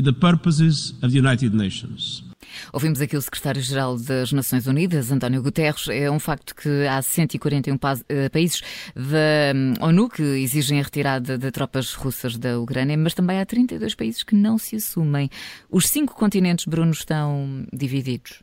Ouvimos 2.72 3.00
aqui 3.00 3.16
o 3.16 3.22
secretário-geral 3.22 3.96
das 3.98 4.32
Nações 4.32 4.66
Unidas, 4.66 5.10
António 5.10 5.42
Guterres. 5.42 5.88
É 5.88 6.10
um 6.10 6.18
facto 6.18 6.54
que 6.54 6.86
há 6.86 7.00
141 7.00 7.78
eh, 8.08 8.28
países 8.28 8.62
da 8.94 9.54
hum, 9.54 9.74
ONU 9.80 10.08
que 10.08 10.22
exigem 10.22 10.80
a 10.80 10.82
retirada 10.82 11.38
de 11.38 11.50
tropas 11.50 11.94
russas 11.94 12.36
da 12.36 12.58
Ucrânia, 12.58 12.96
mas 12.96 13.14
também 13.14 13.40
há 13.40 13.46
32 13.46 13.94
países 13.94 14.22
que 14.22 14.34
não 14.34 14.58
se 14.58 14.76
assumem. 14.76 15.30
Os 15.70 15.88
cinco 15.88 16.14
continentes, 16.14 16.66
Bruno, 16.66 16.92
estão 16.92 17.66
divididos. 17.72 18.42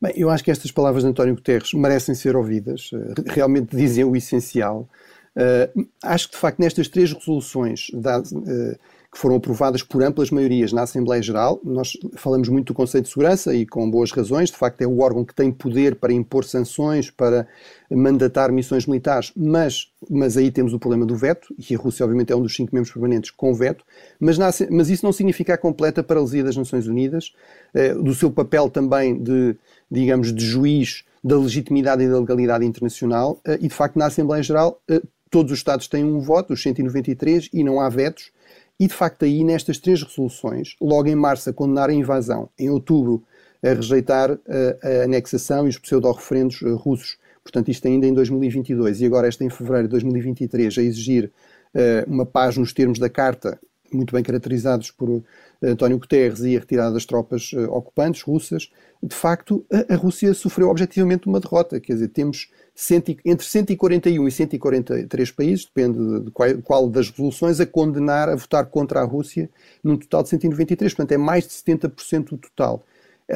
Bem, 0.00 0.12
eu 0.16 0.28
acho 0.28 0.44
que 0.44 0.50
estas 0.50 0.70
palavras 0.70 1.02
de 1.02 1.08
António 1.08 1.34
Guterres 1.34 1.72
merecem 1.72 2.14
ser 2.14 2.36
ouvidas. 2.36 2.90
Eh, 2.92 3.32
realmente 3.32 3.74
dizem 3.74 4.04
o 4.04 4.14
essencial. 4.14 4.88
Uh, 5.36 5.88
acho 6.02 6.28
que, 6.28 6.34
de 6.34 6.40
facto, 6.40 6.60
nestas 6.60 6.86
três 6.86 7.12
resoluções 7.12 7.88
da, 7.92 8.20
uh, 8.20 8.78
que 9.14 9.20
foram 9.20 9.36
aprovadas 9.36 9.80
por 9.80 10.02
amplas 10.02 10.28
maiorias 10.28 10.72
na 10.72 10.82
Assembleia 10.82 11.22
Geral. 11.22 11.60
Nós 11.62 11.96
falamos 12.16 12.48
muito 12.48 12.72
do 12.72 12.74
Conselho 12.74 13.04
de 13.04 13.10
Segurança 13.10 13.54
e 13.54 13.64
com 13.64 13.88
boas 13.88 14.10
razões, 14.10 14.50
de 14.50 14.56
facto 14.56 14.82
é 14.82 14.86
o 14.88 14.98
órgão 14.98 15.24
que 15.24 15.32
tem 15.32 15.52
poder 15.52 15.94
para 15.94 16.12
impor 16.12 16.44
sanções, 16.44 17.12
para 17.12 17.46
mandatar 17.88 18.50
missões 18.50 18.86
militares, 18.88 19.30
mas, 19.36 19.92
mas 20.10 20.36
aí 20.36 20.50
temos 20.50 20.72
o 20.74 20.80
problema 20.80 21.06
do 21.06 21.14
veto, 21.14 21.54
e 21.56 21.76
a 21.76 21.78
Rússia 21.78 22.04
obviamente 22.04 22.32
é 22.32 22.36
um 22.36 22.42
dos 22.42 22.56
cinco 22.56 22.74
membros 22.74 22.92
permanentes 22.92 23.30
com 23.30 23.54
veto, 23.54 23.84
mas, 24.18 24.36
na, 24.36 24.50
mas 24.68 24.90
isso 24.90 25.06
não 25.06 25.12
significa 25.12 25.54
a 25.54 25.58
completa 25.58 26.02
paralisia 26.02 26.42
das 26.42 26.56
Nações 26.56 26.88
Unidas, 26.88 27.32
eh, 27.72 27.94
do 27.94 28.12
seu 28.14 28.32
papel 28.32 28.68
também 28.68 29.16
de, 29.22 29.54
digamos, 29.88 30.34
de 30.34 30.44
juiz 30.44 31.04
da 31.22 31.38
legitimidade 31.38 32.02
e 32.02 32.08
da 32.08 32.18
legalidade 32.18 32.64
internacional, 32.64 33.40
eh, 33.46 33.58
e 33.60 33.68
de 33.68 33.74
facto 33.74 33.96
na 33.96 34.06
Assembleia 34.06 34.42
Geral 34.42 34.82
eh, 34.90 35.00
todos 35.30 35.52
os 35.52 35.58
Estados 35.58 35.86
têm 35.86 36.04
um 36.04 36.18
voto, 36.18 36.52
os 36.52 36.62
193, 36.62 37.48
e 37.52 37.62
não 37.62 37.80
há 37.80 37.88
vetos, 37.88 38.32
e 38.78 38.86
de 38.86 38.94
facto, 38.94 39.24
aí 39.24 39.44
nestas 39.44 39.78
três 39.78 40.02
resoluções, 40.02 40.76
logo 40.80 41.08
em 41.08 41.14
março 41.14 41.48
a 41.48 41.52
condenar 41.52 41.90
a 41.90 41.94
invasão, 41.94 42.48
em 42.58 42.70
outubro 42.70 43.22
a 43.62 43.72
rejeitar 43.72 44.30
a, 44.32 44.86
a 44.86 45.04
anexação 45.04 45.66
e 45.66 45.70
os 45.70 45.78
pseudo-referendos 45.78 46.60
uh, 46.62 46.76
russos, 46.76 47.16
portanto, 47.42 47.70
isto 47.70 47.86
ainda 47.86 48.06
em 48.06 48.12
2022, 48.12 49.00
e 49.00 49.06
agora 49.06 49.26
esta 49.26 49.44
em 49.44 49.50
fevereiro 49.50 49.88
de 49.88 49.92
2023, 49.92 50.78
a 50.78 50.82
exigir 50.82 51.32
uh, 51.74 52.10
uma 52.10 52.26
paz 52.26 52.56
nos 52.56 52.72
termos 52.72 52.98
da 52.98 53.08
Carta, 53.08 53.58
muito 53.92 54.12
bem 54.12 54.22
caracterizados 54.22 54.90
por 54.90 55.08
uh, 55.08 55.24
António 55.62 55.98
Guterres 55.98 56.40
e 56.40 56.56
a 56.56 56.60
retirada 56.60 56.92
das 56.92 57.04
tropas 57.04 57.52
ocupantes 57.68 58.22
russas, 58.22 58.70
de 59.04 59.14
facto, 59.14 59.66
a, 59.70 59.96
Rússia 59.96 60.32
sofreu 60.32 60.70
objetivamente 60.70 61.26
uma 61.26 61.38
derrota. 61.38 61.78
Quer 61.78 61.92
dizer, 61.92 62.08
temos 62.08 62.50
cento, 62.74 63.14
entre 63.22 63.46
141 63.46 64.26
e 64.26 64.30
143 64.30 65.30
países, 65.30 65.66
depende 65.66 66.24
de 66.24 66.30
qual, 66.30 66.48
qual, 66.62 66.88
das 66.88 67.10
resoluções, 67.10 67.60
a 67.60 67.66
condenar, 67.66 68.30
a 68.30 68.34
votar 68.34 68.64
contra 68.66 69.00
a 69.00 69.04
Rússia, 69.04 69.50
num 69.82 69.98
total 69.98 70.22
de 70.22 70.30
193. 70.30 70.94
Portanto, 70.94 71.12
é 71.12 71.18
mais 71.18 71.46
de 71.46 71.52
70% 71.52 72.30
do 72.30 72.38
total. 72.38 72.82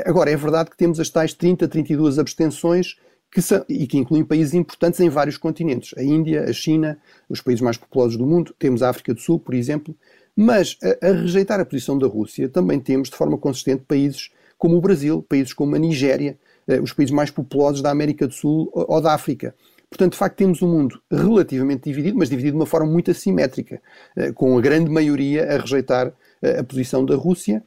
Agora, 0.06 0.30
é 0.30 0.36
verdade 0.36 0.70
que 0.70 0.76
temos 0.76 0.98
as 0.98 1.10
tais 1.10 1.34
30, 1.34 1.68
32 1.68 2.18
abstenções 2.18 2.96
que 3.30 3.42
são, 3.42 3.62
e 3.68 3.86
que 3.86 3.98
incluem 3.98 4.24
países 4.24 4.54
importantes 4.54 5.00
em 5.00 5.10
vários 5.10 5.36
continentes. 5.36 5.92
A 5.98 6.02
Índia, 6.02 6.44
a 6.44 6.52
China, 6.52 6.98
os 7.28 7.42
países 7.42 7.60
mais 7.60 7.76
populosos 7.76 8.16
do 8.16 8.26
mundo, 8.26 8.54
temos 8.58 8.82
a 8.82 8.88
África 8.88 9.12
do 9.12 9.20
Sul, 9.20 9.38
por 9.38 9.54
exemplo. 9.54 9.94
Mas, 10.40 10.78
a, 10.80 11.08
a 11.08 11.12
rejeitar 11.14 11.58
a 11.58 11.64
posição 11.64 11.98
da 11.98 12.06
Rússia, 12.06 12.48
também 12.48 12.78
temos, 12.78 13.10
de 13.10 13.16
forma 13.16 13.36
consistente, 13.36 13.82
países 13.88 14.30
como 14.56 14.76
o 14.76 14.80
Brasil, 14.80 15.20
países 15.20 15.52
como 15.52 15.74
a 15.74 15.78
Nigéria, 15.80 16.38
eh, 16.68 16.80
os 16.80 16.92
países 16.92 17.12
mais 17.12 17.28
populosos 17.28 17.82
da 17.82 17.90
América 17.90 18.24
do 18.24 18.32
Sul 18.32 18.70
ou 18.72 19.00
da 19.00 19.14
África. 19.14 19.52
Portanto, 19.90 20.12
de 20.12 20.18
facto, 20.18 20.36
temos 20.36 20.62
um 20.62 20.68
mundo 20.68 21.02
relativamente 21.10 21.90
dividido, 21.90 22.16
mas 22.16 22.28
dividido 22.28 22.52
de 22.52 22.60
uma 22.60 22.66
forma 22.66 22.86
muito 22.88 23.10
assimétrica, 23.10 23.82
eh, 24.14 24.30
com 24.30 24.56
a 24.56 24.60
grande 24.60 24.88
maioria 24.88 25.42
a 25.42 25.58
rejeitar 25.58 26.12
eh, 26.40 26.60
a 26.60 26.62
posição 26.62 27.04
da 27.04 27.16
Rússia, 27.16 27.60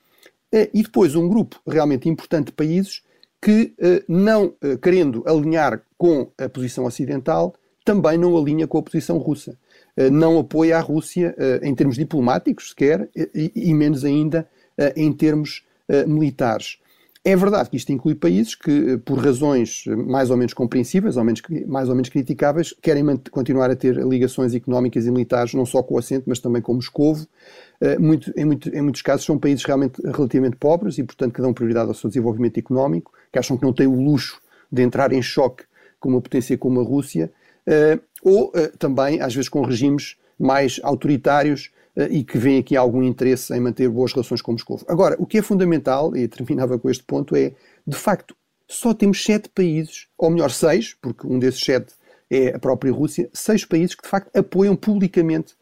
e 0.74 0.84
depois 0.84 1.16
um 1.16 1.28
grupo 1.28 1.62
realmente 1.66 2.08
importante 2.08 2.48
de 2.48 2.52
países 2.52 3.02
que, 3.42 3.74
não 4.06 4.54
querendo 4.82 5.24
alinhar 5.26 5.82
com 5.98 6.30
a 6.38 6.50
posição 6.50 6.84
ocidental, 6.84 7.56
também 7.86 8.18
não 8.18 8.38
alinha 8.38 8.68
com 8.68 8.78
a 8.78 8.84
posição 8.84 9.18
russa. 9.18 9.58
Não 10.12 10.40
apoia 10.40 10.78
a 10.78 10.82
Rússia 10.82 11.36
em 11.62 11.76
termos 11.76 11.96
diplomáticos, 11.96 12.70
sequer, 12.70 13.10
e 13.14 13.74
menos 13.74 14.06
ainda 14.06 14.48
em 14.96 15.12
termos 15.12 15.64
militares. 16.08 16.78
É 17.24 17.36
verdade 17.36 17.70
que 17.70 17.78
isto 17.78 17.92
inclui 17.92 18.16
países 18.16 18.56
que, 18.56 18.98
por 18.98 19.20
razões 19.20 19.84
mais 20.08 20.32
ou 20.32 20.38
menos 20.38 20.56
compreensíveis, 20.56 21.18
ou 21.18 21.24
menos, 21.24 21.40
mais 21.68 21.88
ou 21.88 21.94
menos 21.94 22.10
criticáveis, 22.10 22.74
querem 22.82 23.06
continuar 23.30 23.70
a 23.70 23.76
ter 23.76 23.96
ligações 23.98 24.56
económicas 24.56 25.06
e 25.06 25.12
militares 25.12 25.54
não 25.54 25.64
só 25.64 25.84
com 25.84 25.94
o 25.94 25.98
Ocidente, 26.00 26.24
mas 26.26 26.40
também 26.40 26.64
com 26.64 26.74
Moscovo. 26.74 27.28
Eh, 27.80 28.00
muito, 28.00 28.34
em, 28.36 28.44
muito, 28.44 28.70
em, 28.70 28.82
muitos 28.82 29.04
casos 29.04 29.24
são 29.24 29.38
países 29.38 29.64
realmente 29.64 30.02
relativamente 30.04 30.56
pobres 30.56 30.98
e, 30.98 31.04
portanto, 31.04 31.34
que 31.34 31.42
dão 31.42 31.54
prioridade 31.54 31.90
ao 31.90 31.94
seu 31.94 32.10
desenvolvimento 32.10 32.58
económico, 32.58 33.12
que 33.32 33.38
acham 33.38 33.56
que 33.56 33.64
não 33.64 33.72
têm 33.72 33.86
o 33.86 34.02
luxo 34.02 34.42
de 34.72 34.82
entrar 34.82 35.14
em 35.14 35.22
choque 35.22 35.64
com 36.00 36.10
uma 36.10 36.22
potência 36.22 36.58
como 36.58 36.80
a 36.80 36.84
Rússia, 36.84 37.26
eh, 37.26 37.32
ou 38.24 38.52
eh, 38.56 38.71
também, 38.78 39.21
às 39.21 39.34
vezes, 39.34 39.50
com 39.50 39.62
regimes 39.62 40.15
mais 40.39 40.80
autoritários 40.84 41.71
eh, 41.95 42.08
e 42.12 42.24
que 42.24 42.38
vem 42.38 42.58
aqui 42.58 42.76
algum 42.76 43.04
interesse 43.04 43.54
em 43.54 43.60
manter 43.60 43.89
boas 43.89 44.13
relações 44.13 44.41
com 44.41 44.54
Moscou. 44.54 44.80
Agora, 44.88 45.15
o 45.19 45.26
que 45.26 45.38
é 45.38 45.41
fundamental, 45.41 46.15
e 46.15 46.28
terminava 46.28 46.78
com 46.78 46.89
este 46.89 47.04
ponto, 47.04 47.36
é, 47.36 47.54
de 47.86 47.97
facto, 47.97 48.36
só 48.67 48.93
temos 48.93 49.24
sete 49.24 49.50
países, 49.50 50.08
ou 50.17 50.30
melhor, 50.30 50.50
seis, 50.50 50.95
porque 51.02 51.28
um 51.28 51.38
desses 51.38 51.62
sete 51.62 51.93
é 52.30 52.56
a 52.56 52.60
própria 52.60 52.93
Rússia, 52.93 53.30
seis 53.34 53.65
países 53.65 53.95
que 53.95 54.04
de 54.04 54.10
facto 54.10 54.30
apoiam 54.36 54.76
publicamente 54.76 55.54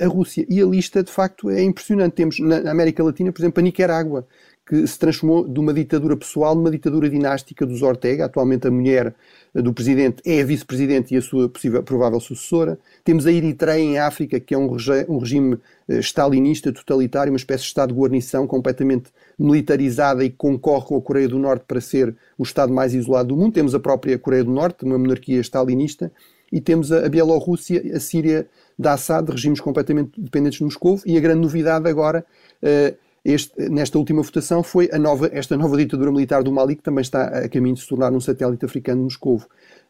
a 0.00 0.06
Rússia. 0.06 0.46
E 0.48 0.62
a 0.62 0.64
lista, 0.64 1.02
de 1.02 1.10
facto, 1.10 1.50
é 1.50 1.62
impressionante. 1.62 2.14
Temos 2.14 2.38
na 2.38 2.70
América 2.70 3.02
Latina, 3.02 3.32
por 3.32 3.40
exemplo, 3.40 3.60
a 3.60 3.62
Nicarágua, 3.62 4.26
que 4.66 4.86
se 4.86 4.98
transformou 4.98 5.46
de 5.46 5.58
uma 5.58 5.74
ditadura 5.74 6.16
pessoal 6.16 6.54
numa 6.54 6.70
ditadura 6.70 7.10
dinástica 7.10 7.66
dos 7.66 7.82
Ortega. 7.82 8.26
Atualmente 8.26 8.66
a 8.66 8.70
mulher 8.70 9.14
do 9.52 9.72
presidente 9.72 10.22
é 10.24 10.40
a 10.40 10.44
vice-presidente 10.44 11.14
e 11.14 11.16
a 11.16 11.22
sua 11.22 11.48
possível, 11.48 11.82
provável 11.82 12.20
sucessora. 12.20 12.78
Temos 13.04 13.26
a 13.26 13.32
Eritreia 13.32 13.82
em 13.82 13.98
África, 13.98 14.38
que 14.38 14.54
é 14.54 14.58
um, 14.58 14.70
um 15.08 15.18
regime 15.18 15.54
uh, 15.54 15.98
stalinista, 15.98 16.72
totalitário, 16.72 17.32
uma 17.32 17.36
espécie 17.36 17.64
de 17.64 17.68
Estado 17.68 17.92
de 17.92 17.98
guarnição 17.98 18.46
completamente 18.46 19.10
militarizada 19.38 20.24
e 20.24 20.30
que 20.30 20.36
concorre 20.36 20.86
com 20.86 20.96
a 20.96 21.02
Coreia 21.02 21.28
do 21.28 21.38
Norte 21.38 21.64
para 21.66 21.80
ser 21.80 22.14
o 22.38 22.44
Estado 22.44 22.72
mais 22.72 22.94
isolado 22.94 23.30
do 23.30 23.36
mundo. 23.36 23.52
Temos 23.52 23.74
a 23.74 23.80
própria 23.80 24.18
Coreia 24.18 24.44
do 24.44 24.52
Norte, 24.52 24.84
uma 24.84 24.96
monarquia 24.96 25.40
stalinista, 25.40 26.12
e 26.52 26.60
temos 26.60 26.92
a, 26.92 27.04
a 27.04 27.08
Bielorrússia, 27.08 27.82
a 27.94 27.98
Síria 27.98 28.46
da 28.78 28.92
Assad, 28.92 29.28
regimes 29.28 29.60
completamente 29.60 30.12
dependentes 30.18 30.58
de 30.58 30.64
Moscou, 30.64 31.00
e 31.04 31.16
a 31.16 31.20
grande 31.20 31.40
novidade 31.40 31.88
agora 31.88 32.24
uh, 32.62 32.96
este, 33.24 33.68
nesta 33.68 33.98
última 33.98 34.22
votação 34.22 34.62
foi 34.62 34.88
nova, 34.98 35.30
esta 35.32 35.56
nova 35.56 35.76
ditadura 35.76 36.10
militar 36.10 36.42
do 36.42 36.50
Mali, 36.50 36.76
que 36.76 36.82
também 36.82 37.02
está 37.02 37.24
a 37.26 37.48
caminho 37.48 37.76
de 37.76 37.82
se 37.82 37.88
tornar 37.88 38.12
um 38.12 38.20
satélite 38.20 38.64
africano 38.64 38.98
de 38.98 39.04
Moscou. 39.04 39.42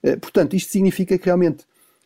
Uh, 0.03 0.19
portanto, 0.21 0.55
isto 0.55 0.71
significa 0.71 1.17
que 1.17 1.25
realmente, 1.25 1.65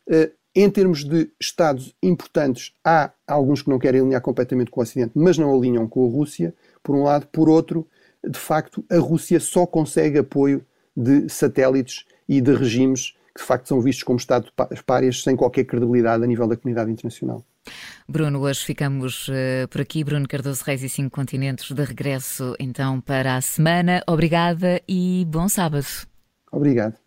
uh, 0.09 0.31
em 0.55 0.71
termos 0.71 1.05
de 1.05 1.29
Estados 1.41 1.95
importantes, 2.03 2.73
há 2.85 3.11
alguns 3.27 3.63
que 3.63 3.69
não 3.69 3.79
querem 3.79 4.01
alinhar 4.01 4.23
completamente 4.23 4.71
com 4.71 4.81
o 4.81 4.83
Ocidente, 4.83 5.13
mas 5.15 5.37
não 5.37 5.55
alinham 5.55 5.89
com 5.89 6.07
a 6.07 6.11
Rússia, 6.11 6.55
por 6.83 6.95
um 6.95 7.03
lado. 7.03 7.27
Por 7.27 7.49
outro, 7.49 7.87
de 8.25 8.39
facto, 8.39 8.85
a 8.89 8.99
Rússia 8.99 9.41
só 9.41 9.67
consegue 9.67 10.19
apoio 10.19 10.65
de 10.97 11.29
satélites 11.29 12.07
e 12.29 12.41
de 12.41 12.55
regimes 12.55 13.11
que, 13.35 13.41
de 13.41 13.47
facto, 13.47 13.69
são 13.69 13.81
vistos 13.81 14.05
como 14.05 14.19
Estados 14.19 14.51
párias 14.87 15.23
sem 15.23 15.37
qualquer 15.37 15.65
credibilidade 15.65 16.23
a 16.23 16.27
nível 16.27 16.47
da 16.47 16.57
comunidade 16.57 16.91
internacional. 16.91 17.45
Bruno, 18.09 18.41
hoje 18.41 18.65
ficamos 18.65 19.29
uh, 19.29 19.69
por 19.71 19.81
aqui. 19.81 20.05
Bruno 20.05 20.27
Cardoso 20.29 20.63
Reis 20.65 20.83
e 20.83 20.89
Cinco 20.89 21.11
Continentes 21.11 21.71
de 21.71 21.85
regresso 21.85 22.55
então 22.59 23.01
para 23.01 23.37
a 23.37 23.41
semana. 23.41 24.03
Obrigada 24.07 24.81
e 24.89 25.25
bom 25.29 25.49
sábado. 25.49 25.87
Obrigado. 26.51 27.06